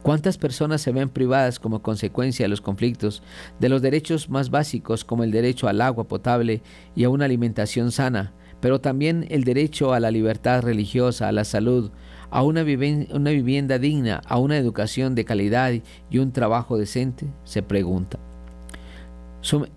[0.03, 3.23] ¿Cuántas personas se ven privadas como consecuencia de los conflictos
[3.59, 6.63] de los derechos más básicos como el derecho al agua potable
[6.95, 11.45] y a una alimentación sana, pero también el derecho a la libertad religiosa, a la
[11.45, 11.91] salud,
[12.31, 15.73] a una, vivienda digna, a una educación de calidad
[16.09, 17.27] y un trabajo decente?
[17.43, 18.21] Se pregunta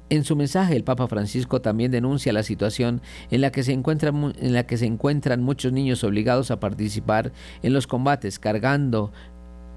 [0.10, 5.42] en su mensaje, el Papa Francisco también denuncia la situación en la, que se encuentran,
[5.44, 9.12] muchos niños obligados a participar en los combates, cargando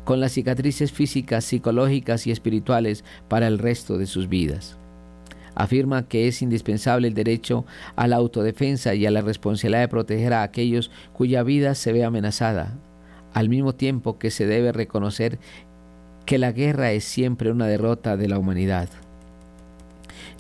[0.05, 4.79] con las cicatrices físicas, psicológicas y espirituales para el resto de sus vidas.
[5.55, 10.33] Afirma que es indispensable el derecho a la autodefensa y a la responsabilidad de proteger
[10.33, 12.79] a aquellos cuya vida se ve amenazada,
[13.35, 15.39] al mismo tiempo que se debe reconocer
[16.25, 18.89] que la guerra es siempre una derrota de la humanidad.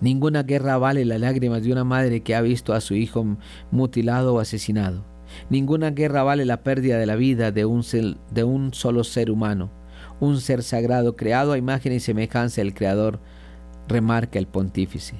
[0.02, 3.24] Ninguna guerra vale las lágrimas de una madre que ha visto a su hijo
[3.70, 5.04] mutilado o asesinado.
[5.48, 7.84] Ninguna guerra vale la pérdida de la vida de un,
[8.74, 9.70] solo ser humano,
[10.18, 13.20] un ser sagrado creado a imagen y semejanza del Creador,
[13.86, 15.14] remarca el pontífice.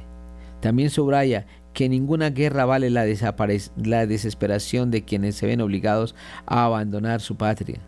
[0.60, 7.20] También subraya que ninguna guerra vale la desesperación de quienes se ven obligados a abandonar
[7.20, 7.78] su patria.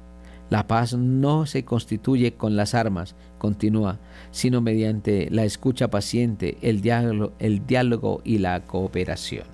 [0.49, 3.99] La paz no se constituye con las armas, continúa,
[4.30, 9.45] sino mediante la escucha paciente, el diálogo, el diálogo y la cooperación.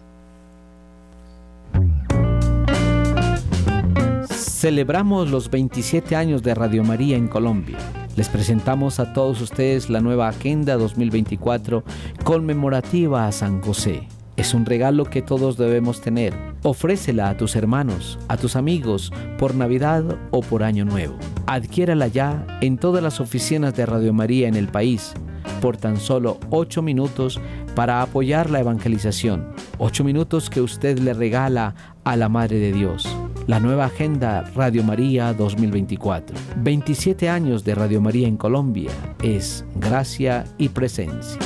[4.29, 7.79] Celebramos los 27 años de Radio María en Colombia.
[8.15, 11.83] Les presentamos a todos ustedes la nueva Agenda 2024
[12.23, 14.07] conmemorativa a San José.
[14.41, 16.33] Es un regalo que todos debemos tener.
[16.63, 21.15] Ofrécela a tus hermanos, a tus amigos, por Navidad o por Año Nuevo.
[21.47, 25.13] Adquiérala ya en todas las oficinas de Radio María en el país
[25.61, 27.39] por tan solo 8 minutos
[27.75, 29.47] para apoyar la evangelización.
[29.77, 31.75] 8 minutos que usted le regala
[32.05, 33.07] a la Madre de Dios.
[33.47, 36.35] La nueva Agenda Radio María 2024.
[36.57, 38.91] 27 años de Radio María en Colombia
[39.23, 41.39] es gracia y presencia.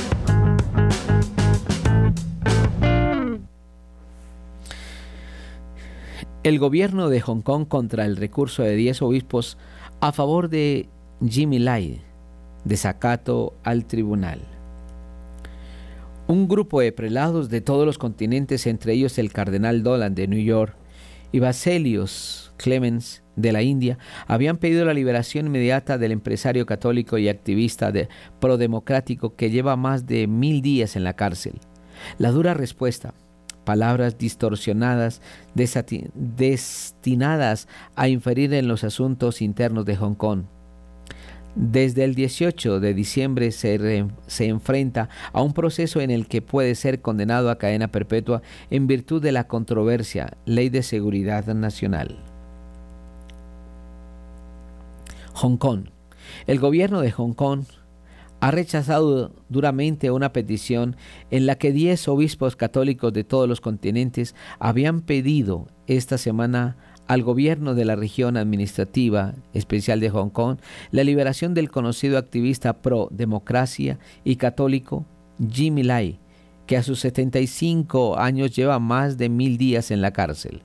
[6.45, 9.57] El gobierno de Hong Kong contra el recurso de 10 obispos
[9.99, 10.87] a favor de
[11.27, 12.01] Jimmy Lai,
[12.65, 14.41] desacato al tribunal.
[16.27, 20.43] Un grupo de prelados de todos los continentes, entre ellos el cardenal Dolan de New
[20.43, 20.75] York
[21.31, 27.27] y Baselius Clemens de la India, habían pedido la liberación inmediata del empresario católico y
[27.27, 28.07] activista de
[28.39, 31.55] prodemocrático que lleva más de mil días en la cárcel.
[32.19, 33.15] La dura respuesta
[33.65, 35.21] palabras distorsionadas
[35.53, 40.43] destinadas a inferir en los asuntos internos de Hong Kong.
[41.55, 46.75] Desde el 18 de diciembre se, se, enfrenta a un proceso en el que puede
[46.75, 52.19] ser condenado a cadena perpetua en virtud de la controversia Ley de Seguridad Nacional.
[55.33, 55.85] Hong Kong.
[56.45, 57.63] El gobierno de Hong Kong
[58.45, 60.97] ha rechazado duramente una petición
[61.31, 66.77] en la que 10 obispos católicos de todos los continentes habían pedido esta semana
[67.07, 70.59] al gobierno de la región administrativa especial de Hong Kong
[70.91, 75.07] la liberación del conocido activista pro democracia y católico
[75.51, 76.19] Jimmy Lai,
[76.67, 80.61] que a sus 75 años lleva más de mil días en la cárcel.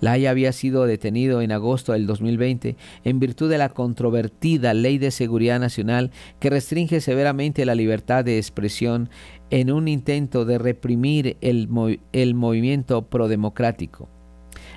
[0.00, 5.10] Lai había sido detenido en agosto del 2020 en virtud de la controvertida Ley de
[5.10, 9.10] Seguridad Nacional que restringe severamente la libertad de expresión
[9.50, 11.68] en un intento de reprimir el,
[12.12, 14.08] el movimiento prodemocrático.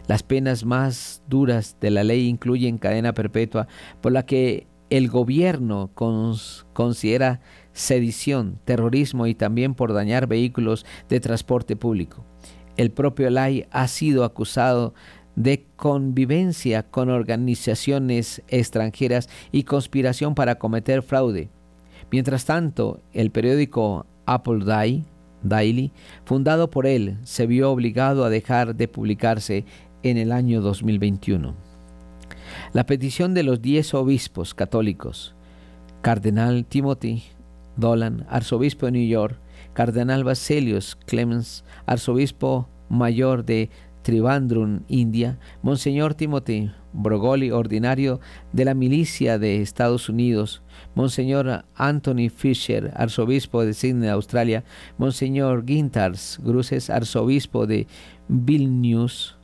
[0.07, 3.67] Las penas más duras de la ley incluyen cadena perpetua
[4.01, 7.41] por la que el gobierno considera
[7.71, 12.25] sedición, terrorismo y también por dañar vehículos de transporte público.
[12.77, 14.93] El propio Lai ha sido acusado
[15.35, 21.49] de convivencia con organizaciones extranjeras y conspiración para cometer fraude.
[22.11, 24.63] Mientras tanto, el periódico Apple
[25.43, 25.91] Daily,
[26.25, 29.65] fundado por él, se vio obligado a dejar de publicarse
[30.03, 31.55] en el año 2021.
[32.73, 35.35] La petición de los diez obispos católicos,
[36.01, 37.23] Cardenal Timothy
[37.77, 39.37] Dolan, arzobispo de New York,
[39.73, 43.69] Cardenal Baselius Clemens, arzobispo mayor de
[44.03, 48.19] Trivandrum, India, Monseñor Timothy Brogoli, ordinario
[48.51, 50.61] de la milicia de Estados Unidos,
[50.93, 54.63] Monseñor Anthony Fisher, arzobispo de Sydney, Australia,
[54.97, 57.87] Monseñor Gintars Gruses, arzobispo de
[58.27, 59.37] Vilnius,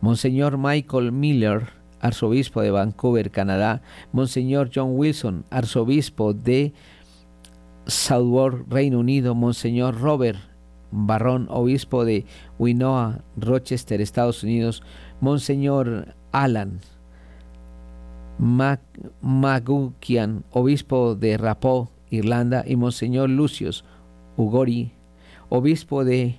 [0.00, 1.68] Monseñor Michael Miller,
[2.00, 6.72] arzobispo de Vancouver, Canadá, Monseñor John Wilson, arzobispo de
[7.90, 10.38] Southwark, Reino Unido, Monseñor Robert
[10.90, 12.24] Barrón, obispo de
[12.58, 14.82] Winoa, Rochester, Estados Unidos,
[15.20, 16.80] Monseñor Alan
[19.20, 23.84] Magukian, obispo de Rapó, Irlanda, y Monseñor Lucius
[24.36, 24.92] Ugori,
[25.50, 26.36] obispo de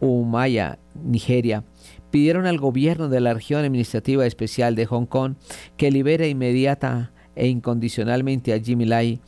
[0.00, 1.64] Umaya, Nigeria,
[2.10, 5.36] pidieron al gobierno de la región administrativa especial de Hong Kong
[5.76, 9.20] que libere inmediata e incondicionalmente a Jimmy Lai,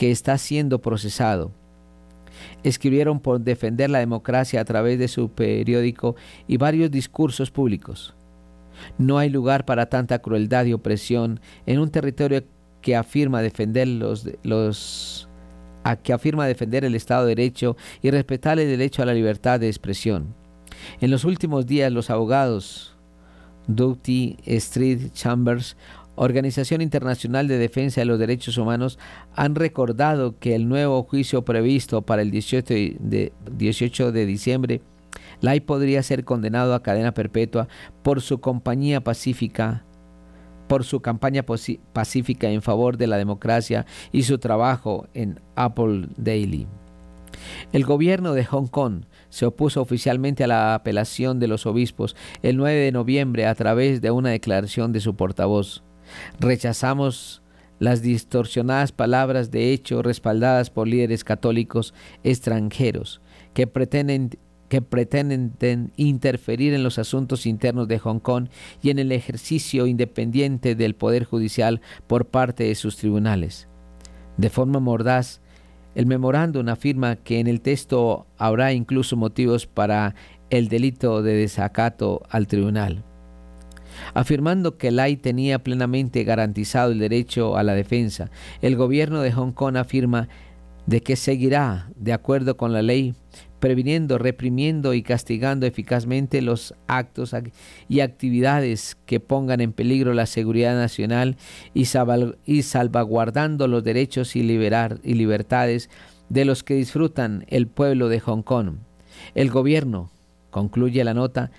[0.00, 1.52] que está siendo procesado
[2.62, 6.16] escribieron por defender la democracia a través de su periódico
[6.48, 8.14] y varios discursos públicos.
[8.96, 12.44] No hay lugar para tanta crueldad y opresión en un territorio
[12.80, 15.28] que afirma defender los,
[15.84, 19.60] a que afirma defender el Estado de Derecho y respetar el derecho a la libertad
[19.60, 20.34] de expresión.
[21.02, 22.96] En los últimos días los abogados
[23.66, 25.76] Doughty Street Chambers,
[26.22, 28.98] Organización Internacional de Defensa de los Derechos Humanos,
[29.34, 34.82] han recordado que el nuevo juicio previsto para el 18 de, 18 de diciembre,
[35.40, 37.68] Lai podría ser condenado a cadena perpetua
[38.02, 39.84] por su compañía pacífica
[40.68, 41.42] por su campaña
[41.92, 46.66] pacífica en favor de la democracia y su trabajo en Apple Daily.
[47.72, 52.58] El gobierno de Hong Kong se opuso oficialmente a la apelación de los obispos el
[52.58, 55.82] 9 de noviembre a través de una declaración de su portavoz.
[56.38, 57.42] Rechazamos
[57.78, 63.20] las distorsionadas palabras de hecho respaldadas por líderes católicos extranjeros
[63.54, 64.30] que pretenden
[64.68, 68.46] que pretenden interferir en los asuntos internos de Hong Kong
[68.80, 73.66] y en el ejercicio independiente del Poder Judicial por parte de sus tribunales.
[74.36, 75.40] De forma mordaz,
[75.96, 80.14] el memorándum afirma que en el texto habrá incluso motivos para
[80.50, 83.02] el delito de desacato al tribunal.
[84.14, 88.30] Afirmando que Lai tenía plenamente garantizado el derecho a la defensa,
[88.62, 90.28] el gobierno de Hong Kong afirma
[90.86, 93.14] de que seguirá, de acuerdo con la ley,
[93.60, 97.34] previniendo, reprimiendo y castigando eficazmente los actos
[97.88, 101.36] y actividades que pongan en peligro la seguridad nacional
[101.74, 105.90] y, salvaguardando los derechos y, liberar, y libertades
[106.28, 108.78] de los que disfrutan el pueblo de Hong Kong.
[109.34, 110.10] El gobierno,
[110.50, 111.50] concluye la nota,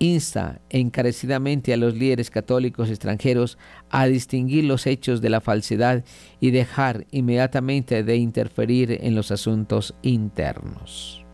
[0.00, 3.58] insta encarecidamente a los líderes católicos extranjeros
[3.90, 6.04] a distinguir los hechos de la falsedad
[6.40, 11.24] y dejar inmediatamente de interferir en los asuntos internos.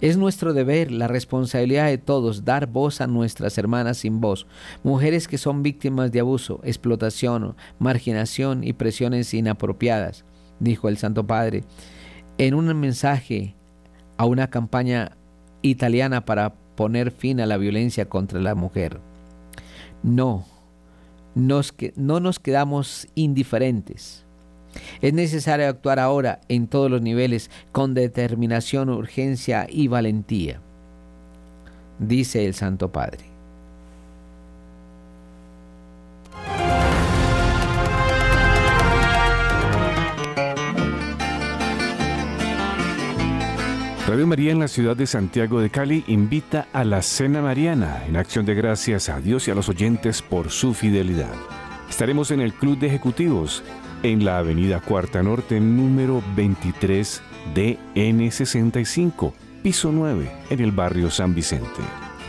[0.00, 4.46] Es nuestro deber, la responsabilidad de todos, dar voz a nuestras hermanas sin voz,
[4.82, 10.24] mujeres que son víctimas de abuso, explotación, marginación y presiones inapropiadas,
[10.58, 11.64] dijo el Santo Padre,
[12.38, 13.54] en un mensaje
[14.16, 15.18] a una campaña
[15.60, 19.00] italiana para poner fin a la violencia contra la mujer.
[20.02, 20.46] No,
[21.34, 24.24] no nos quedamos indiferentes.
[25.00, 30.60] Es necesario actuar ahora en todos los niveles con determinación, urgencia y valentía,
[31.98, 33.30] dice el Santo Padre.
[44.10, 48.16] Radio María en la ciudad de Santiago de Cali invita a la Cena Mariana en
[48.16, 51.32] acción de gracias a Dios y a los oyentes por su fidelidad.
[51.88, 53.62] Estaremos en el Club de Ejecutivos
[54.02, 57.22] en la Avenida Cuarta Norte número 23
[57.54, 59.32] DN65,
[59.62, 61.80] piso 9, en el barrio San Vicente.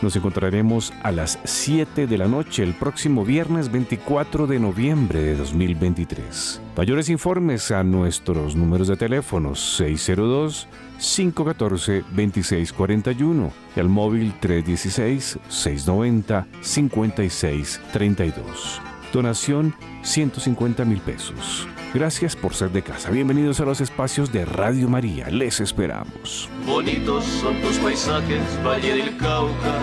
[0.01, 5.35] Nos encontraremos a las 7 de la noche el próximo viernes 24 de noviembre de
[5.35, 6.59] 2023.
[6.75, 10.67] Mayores informes a nuestros números de teléfono 602
[10.97, 18.90] 514 2641 y al móvil 316 690 5632.
[19.11, 21.67] Donación 150 mil pesos.
[21.93, 23.11] Gracias por ser de casa.
[23.11, 25.29] Bienvenidos a los espacios de Radio María.
[25.29, 26.49] Les esperamos.
[26.65, 29.79] Bonitos son tus paisajes, Valle del Cauca.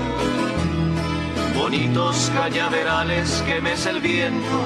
[1.55, 4.65] Bonitos cañaverales que mece el viento.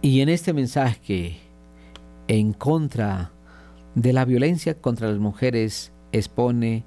[0.00, 1.38] Y en este mensaje
[2.26, 3.30] en contra
[3.94, 6.84] de la violencia contra las mujeres expone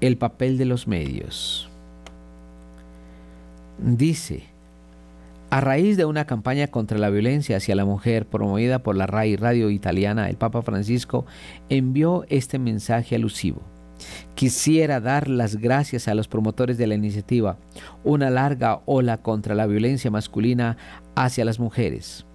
[0.00, 1.68] el papel de los medios.
[3.78, 4.55] Dice,
[5.56, 9.36] a raíz de una campaña contra la violencia hacia la mujer promovida por la RAI
[9.36, 11.24] Radio Italiana, el Papa Francisco
[11.70, 13.62] envió este mensaje alusivo.
[14.34, 17.56] Quisiera dar las gracias a los promotores de la iniciativa,
[18.04, 20.76] una larga ola contra la violencia masculina
[21.14, 22.26] hacia las mujeres,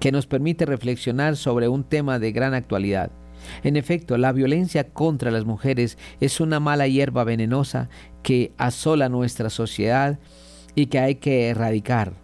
[0.00, 3.10] que nos permite reflexionar sobre un tema de gran actualidad.
[3.64, 7.90] En efecto, la violencia contra las mujeres es una mala hierba venenosa
[8.22, 10.18] que asola nuestra sociedad
[10.74, 12.21] y que hay que erradicar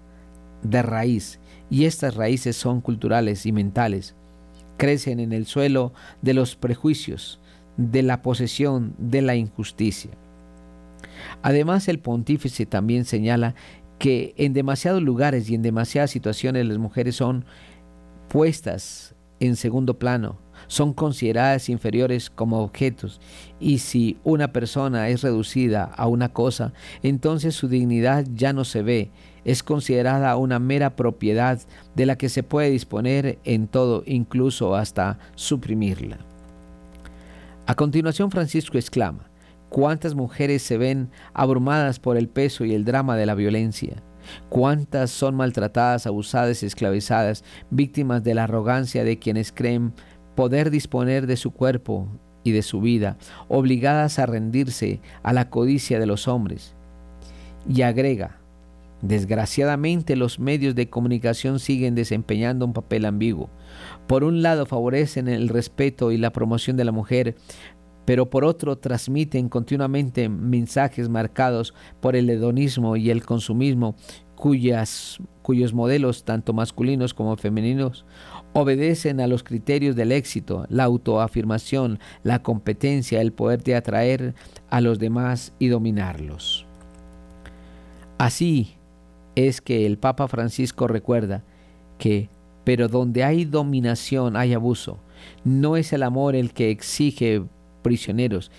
[0.62, 1.40] de raíz,
[1.70, 4.14] y estas raíces son culturales y mentales.
[4.76, 5.92] Crecen en el suelo
[6.22, 7.40] de los prejuicios,
[7.76, 10.10] de la posesión, de la injusticia.
[11.42, 13.54] Además, el pontífice también señala
[13.98, 17.44] que en demasiados lugares y en demasiadas situaciones las mujeres son
[18.28, 23.20] puestas en segundo plano, son consideradas inferiores como objetos
[23.60, 28.82] y si una persona es reducida a una cosa, entonces su dignidad ya no se
[28.82, 29.10] ve,
[29.48, 31.58] es considerada una mera propiedad
[31.96, 36.18] de la que se puede disponer en todo, incluso hasta suprimirla.
[37.66, 39.30] A continuación Francisco exclama,
[39.70, 44.02] ¿cuántas mujeres se ven abrumadas por el peso y el drama de la violencia?
[44.50, 49.94] ¿Cuántas son maltratadas, abusadas, esclavizadas, víctimas de la arrogancia de quienes creen
[50.34, 52.06] poder disponer de su cuerpo
[52.44, 53.16] y de su vida,
[53.48, 56.74] obligadas a rendirse a la codicia de los hombres?
[57.66, 58.38] Y agrega,
[59.02, 63.48] Desgraciadamente los medios de comunicación siguen desempeñando un papel ambiguo.
[64.06, 67.36] Por un lado favorecen el respeto y la promoción de la mujer,
[68.04, 73.94] pero por otro transmiten continuamente mensajes marcados por el hedonismo y el consumismo,
[74.34, 78.04] cuyas, cuyos modelos, tanto masculinos como femeninos,
[78.54, 84.34] obedecen a los criterios del éxito, la autoafirmación, la competencia, el poder de atraer
[84.70, 86.66] a los demás y dominarlos.
[88.16, 88.77] Así,
[89.46, 91.44] es que el Papa Francisco recuerda
[91.98, 92.28] que,
[92.64, 94.98] pero donde hay dominación hay abuso.
[95.44, 97.44] No es el amor el que exige
[97.82, 98.50] prisioneros.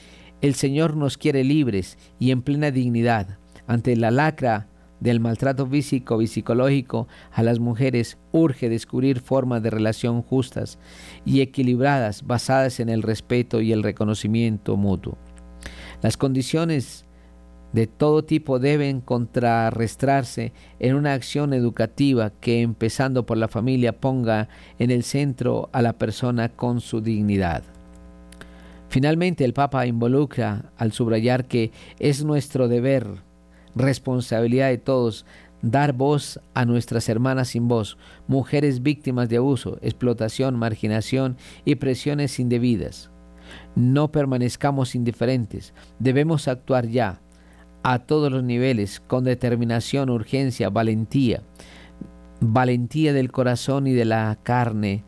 [0.42, 3.40] El Señor nos quiere libres y en plena dignidad.
[3.68, 4.70] Ante la lacra
[5.02, 10.80] del maltrato físico y psicológico a las mujeres urge descubrir formas de relación justas
[11.26, 15.18] y equilibradas basadas en el respeto y el reconocimiento mutuo.
[16.02, 17.06] Las condiciones
[17.74, 24.50] de todo tipo deben contrarrestarse en una acción educativa que, empezando por la familia, ponga
[24.80, 27.64] en el centro a la persona con su dignidad.
[28.90, 33.08] Finalmente, el Papa involucra al subrayar que es nuestro deber,
[33.76, 35.28] responsabilidad de todos,
[35.62, 37.98] dar voz a nuestras hermanas sin voz,
[38.28, 43.12] mujeres víctimas de abuso, explotación, marginación y presiones indebidas.
[43.76, 47.22] No permanezcamos indiferentes, debemos actuar ya
[47.84, 51.42] a todos los niveles, con determinación, urgencia, valentía,
[52.40, 55.04] valentía del corazón y de la carne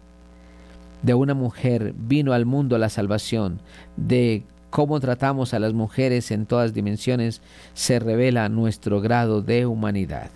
[1.02, 3.60] de una mujer vino al mundo la salvación,
[3.98, 7.42] de cómo tratamos a las mujeres en todas dimensiones,
[7.74, 10.30] se revela nuestro grado de humanidad.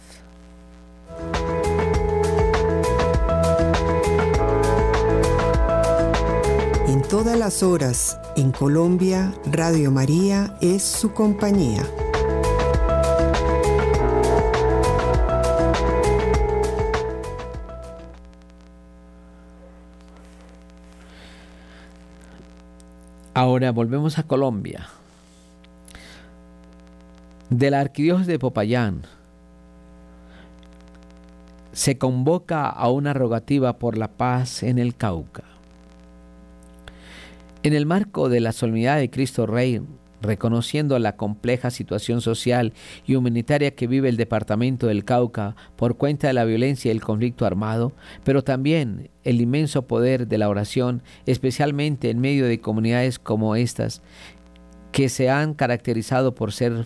[6.87, 11.83] En todas las horas, en Colombia, Radio María es su compañía.
[23.37, 24.87] Ahora volvemos a Colombia.
[27.49, 29.01] De la arquidiócesis de Popayán
[31.73, 35.43] se convoca a una rogativa por la paz en el Cauca.
[37.63, 39.81] En el marco de la solemnidad de Cristo Rey,
[40.25, 42.73] reconociendo la compleja situación social
[43.05, 47.01] y humanitaria que vive el departamento del Cauca por cuenta de la violencia y el
[47.01, 53.19] conflicto armado, pero también el inmenso poder de la oración, especialmente en medio de comunidades
[53.19, 54.01] como estas,
[54.91, 56.85] que se han caracterizado por ser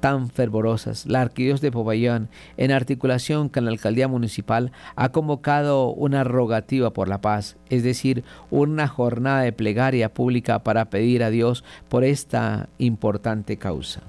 [0.00, 1.06] tan fervorosas.
[1.06, 7.08] La Arquidiócesis de Popayán, en articulación con la Alcaldía Municipal, ha convocado una rogativa por
[7.08, 12.68] la paz, es decir, una jornada de plegaria pública para pedir a Dios por esta
[12.78, 14.00] importante causa.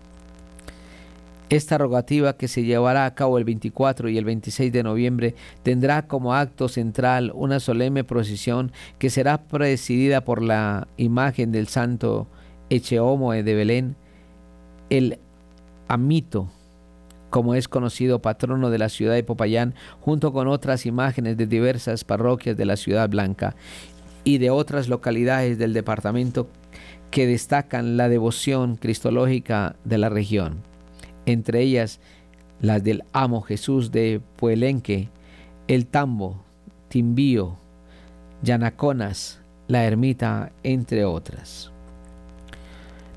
[1.49, 6.07] Esta rogativa que se llevará a cabo el 24 y el 26 de noviembre tendrá
[6.07, 12.27] como acto central una solemne procesión que será presidida por la imagen del santo
[12.69, 13.97] Echeomo de Belén,
[14.89, 15.19] el
[15.91, 16.47] Amito,
[17.29, 22.05] como es conocido patrono de la ciudad de Popayán, junto con otras imágenes de diversas
[22.05, 23.57] parroquias de la ciudad blanca
[24.23, 26.47] y de otras localidades del departamento
[27.09, 30.59] que destacan la devoción cristológica de la región,
[31.25, 31.99] entre ellas
[32.61, 35.09] las del Amo Jesús de Puelenque,
[35.67, 36.41] El Tambo,
[36.87, 37.57] Timbío,
[38.43, 41.69] Yanaconas, La Ermita, entre otras.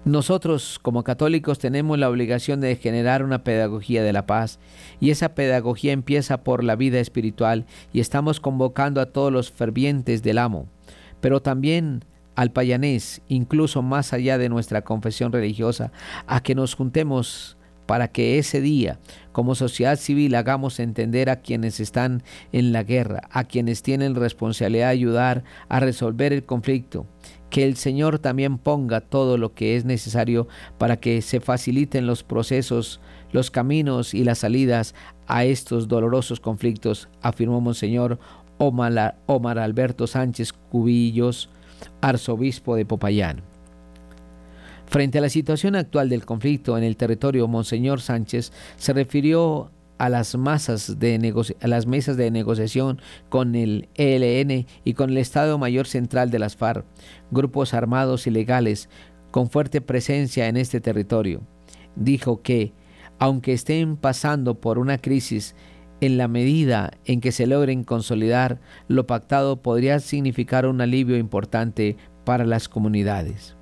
[0.04, 4.58] Nosotros como católicos tenemos la obligación de generar una pedagogía de la paz
[5.00, 10.22] y esa pedagogía empieza por la vida espiritual y estamos convocando a todos los fervientes
[10.22, 10.68] del amo,
[11.22, 15.90] pero también al payanés, incluso más allá de nuestra confesión religiosa,
[16.26, 18.98] a que nos juntemos para que ese día,
[19.32, 24.86] como sociedad civil, hagamos entender a quienes están en la guerra, a quienes tienen responsabilidad
[24.86, 27.06] de ayudar a resolver el conflicto,
[27.54, 32.24] que el Señor también ponga todo lo que es necesario para que se faciliten los
[32.24, 33.00] procesos,
[33.30, 34.96] los caminos y las salidas
[35.28, 38.18] a estos dolorosos conflictos, afirmó Monseñor
[38.58, 41.48] Omar, Alberto Sánchez Cubillos,
[42.00, 43.42] arzobispo de Popayán.
[44.86, 50.08] Frente a la situación actual del conflicto en el territorio, Monseñor Sánchez se refirió a
[50.08, 55.58] las, masas de a las mesas de negociación con el ELN y con el Estado
[55.58, 56.84] Mayor Central de las FARC,
[57.30, 58.88] grupos armados ilegales
[59.30, 61.42] con fuerte presencia en este territorio.
[61.96, 62.72] Dijo que,
[63.18, 65.54] aunque estén pasando por una crisis,
[66.00, 71.96] en la medida en que se logren consolidar lo pactado podría significar un alivio importante
[72.24, 73.56] para las comunidades.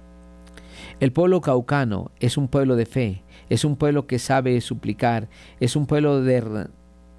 [1.01, 3.23] El pueblo caucano es un pueblo de fe,
[3.53, 5.29] es un pueblo que sabe suplicar,
[5.61, 6.69] es un pueblo de,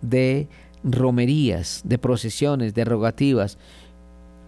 [0.01, 0.47] de
[0.83, 3.59] romerías, de procesiones, de rogativas,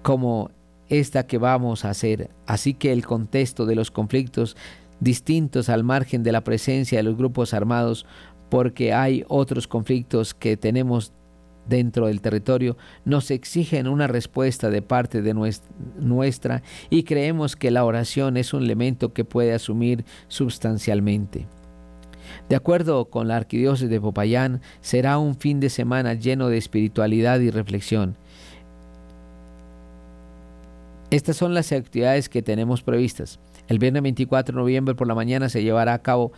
[0.01, 0.49] como
[0.89, 2.31] esta que vamos a hacer.
[2.47, 4.57] Así que el contexto de los conflictos
[4.99, 8.07] distintos al margen de la presencia de los grupos armados,
[8.49, 11.13] porque hay otros conflictos que tenemos
[11.69, 15.35] dentro del territorio, nos exigen una respuesta de parte de
[15.99, 21.45] nuestra y creemos que la oración es un elemento que puede asumir sustancialmente.
[22.49, 27.39] De acuerdo con la Arquidiócesis de Popayán, será un fin de semana lleno de espiritualidad
[27.39, 28.17] y reflexión.
[31.11, 33.39] Estas son las actividades que tenemos previstas.
[33.67, 36.31] El viernes 24 de noviembre por la mañana se llevará a cabo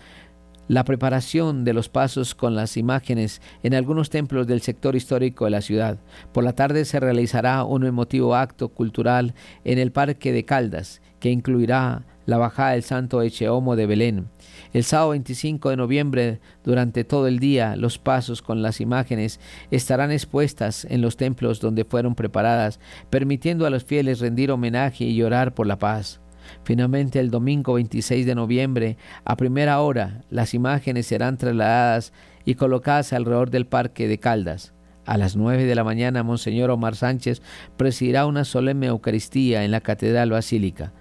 [0.67, 5.51] la preparación de los pasos con las imágenes en algunos templos del sector histórico de
[5.51, 5.97] la ciudad.
[6.33, 9.33] Por la tarde se realizará un emotivo acto cultural
[9.63, 14.27] en el Parque de Caldas, que incluirá la bajada del Santo Echeomo de Belén.
[14.73, 19.39] El sábado 25 de noviembre, durante todo el día, los pasos con las imágenes
[19.71, 25.15] estarán expuestas en los templos donde fueron preparadas, permitiendo a los fieles rendir homenaje y
[25.15, 26.19] llorar por la paz.
[26.63, 32.13] Finalmente, el domingo 26 de noviembre, a primera hora, las imágenes serán trasladadas
[32.45, 34.73] y colocadas alrededor del Parque de Caldas.
[35.05, 37.41] A las nueve de la mañana, Monseñor Omar Sánchez
[37.77, 40.91] presidirá una solemne Eucaristía en la Catedral Basílica.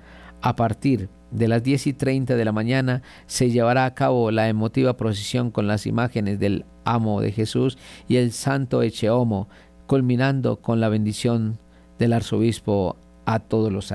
[0.40, 4.48] A partir de las 10 y 30 de la mañana se llevará a cabo la
[4.48, 9.48] emotiva procesión con las imágenes del amo de Jesús y el santo Echeomo,
[9.86, 11.58] culminando con la bendición
[11.98, 13.92] del arzobispo a todos los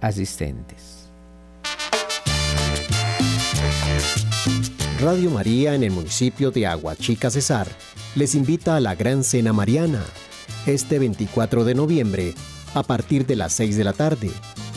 [0.00, 1.10] asistentes.
[5.00, 7.66] Radio María en el municipio de Aguachica Cesar
[8.14, 10.02] les invita a la Gran Cena Mariana
[10.66, 12.34] este 24 de noviembre
[12.74, 14.30] a partir de las 6 de la tarde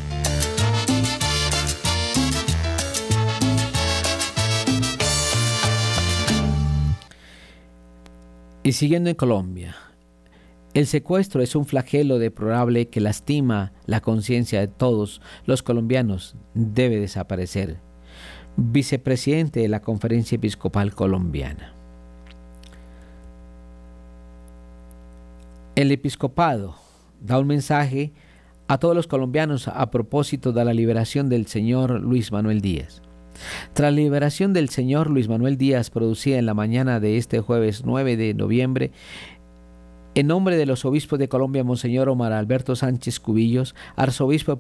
[8.72, 9.76] Y siguiendo en Colombia,
[10.74, 16.38] el secuestro es un flagelo deplorable que lastima la conciencia de todos los colombianos.
[16.54, 17.82] Debe desaparecer.
[18.56, 21.74] Vicepresidente de la Conferencia Episcopal Colombiana.
[25.76, 26.76] El episcopado
[27.20, 28.14] da un mensaje
[28.70, 33.02] a todos los colombianos a propósito de la liberación del señor Luis Manuel Díaz.
[33.74, 37.84] Tras la liberación del señor Luis Manuel Díaz producida en la mañana de este jueves
[37.86, 38.92] 9 de noviembre,
[40.14, 44.60] en nombre de los obispos de Colombia, Monseñor Omar Alberto Sánchez Cubillos, arzobispo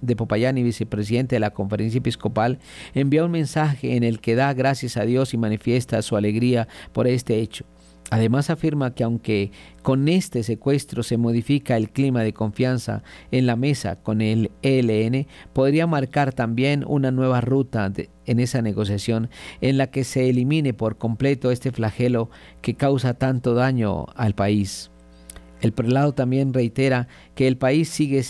[0.00, 2.58] de Popayán y vicepresidente de la Conferencia Episcopal,
[2.92, 7.06] envía un mensaje en el que da gracias a Dios y manifiesta su alegría por
[7.06, 7.66] este hecho.
[8.10, 9.52] Además afirma que aunque
[9.82, 15.28] con este secuestro se modifica el clima de confianza en la mesa con el ELN,
[15.52, 17.92] podría marcar también una nueva ruta
[18.26, 19.30] en esa negociación
[19.60, 22.30] en la que se elimine por completo este flagelo
[22.62, 24.90] que causa tanto daño al país.
[25.60, 27.06] El prelado también reitera
[27.36, 28.24] que el país sigue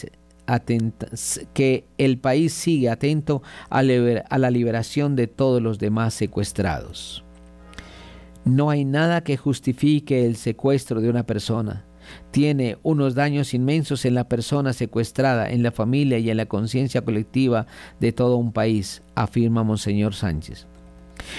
[1.54, 7.24] que el país sigue atento a la liberación de todos los demás secuestrados.
[8.44, 11.84] No hay nada que justifique el secuestro de una persona.
[12.30, 17.02] Tiene unos daños inmensos en la persona secuestrada, en la familia y en la conciencia
[17.02, 17.66] colectiva
[18.00, 20.66] de todo un país, afirma Monseñor Sánchez.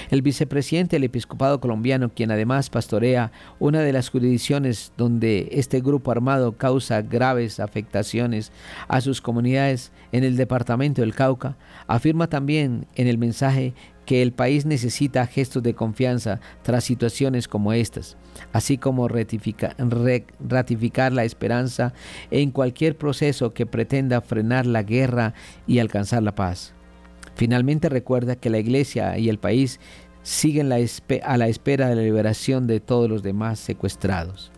[0.09, 6.11] El vicepresidente del episcopado colombiano, quien además pastorea una de las jurisdicciones donde este grupo
[6.11, 8.51] armado causa graves afectaciones
[8.87, 13.73] a sus comunidades en el departamento del Cauca, afirma también en el mensaje
[14.11, 18.17] que el país necesita gestos de confianza tras situaciones como estas,
[18.51, 19.73] así como ratificar
[21.13, 21.93] la esperanza
[22.29, 25.33] en cualquier proceso que pretenda frenar la guerra
[25.65, 26.73] y alcanzar la paz.
[27.35, 29.79] Finalmente recuerda que la Iglesia y el país
[30.23, 34.51] siguen a la espera de la liberación de todos los demás secuestrados.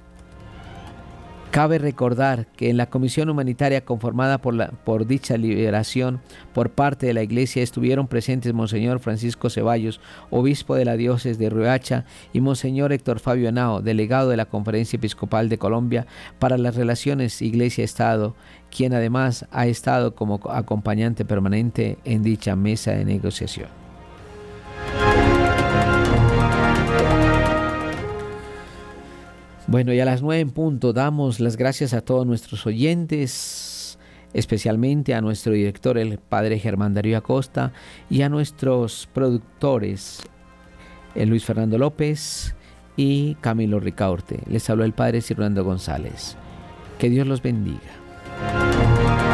[1.54, 6.20] Cabe recordar que en la comisión humanitaria conformada por, por dicha liberación
[6.51, 10.01] por parte de la Iglesia estuvieron presentes Monseñor Francisco Ceballos,
[10.32, 14.97] obispo de la diócesis de Riohacha, y Monseñor Héctor Fabio Anao, delegado de la Conferencia
[14.97, 16.08] Episcopal de Colombia
[16.39, 18.36] para las relaciones Iglesia-Estado,
[18.76, 23.83] quien además ha estado como acompañante permanente en dicha mesa de negociación.
[29.74, 33.98] Bueno, y a las nueve en punto damos las gracias a todos nuestros oyentes,
[34.32, 37.74] especialmente a nuestro director, el padre Germán Darío Acosta,
[38.08, 40.22] y a nuestros productores,
[41.16, 42.56] el Luis Fernando López
[42.98, 44.42] y Camilo Ricaurte.
[44.48, 46.38] Les habló el padre Cirlando González.
[47.00, 49.33] Que Dios los bendiga.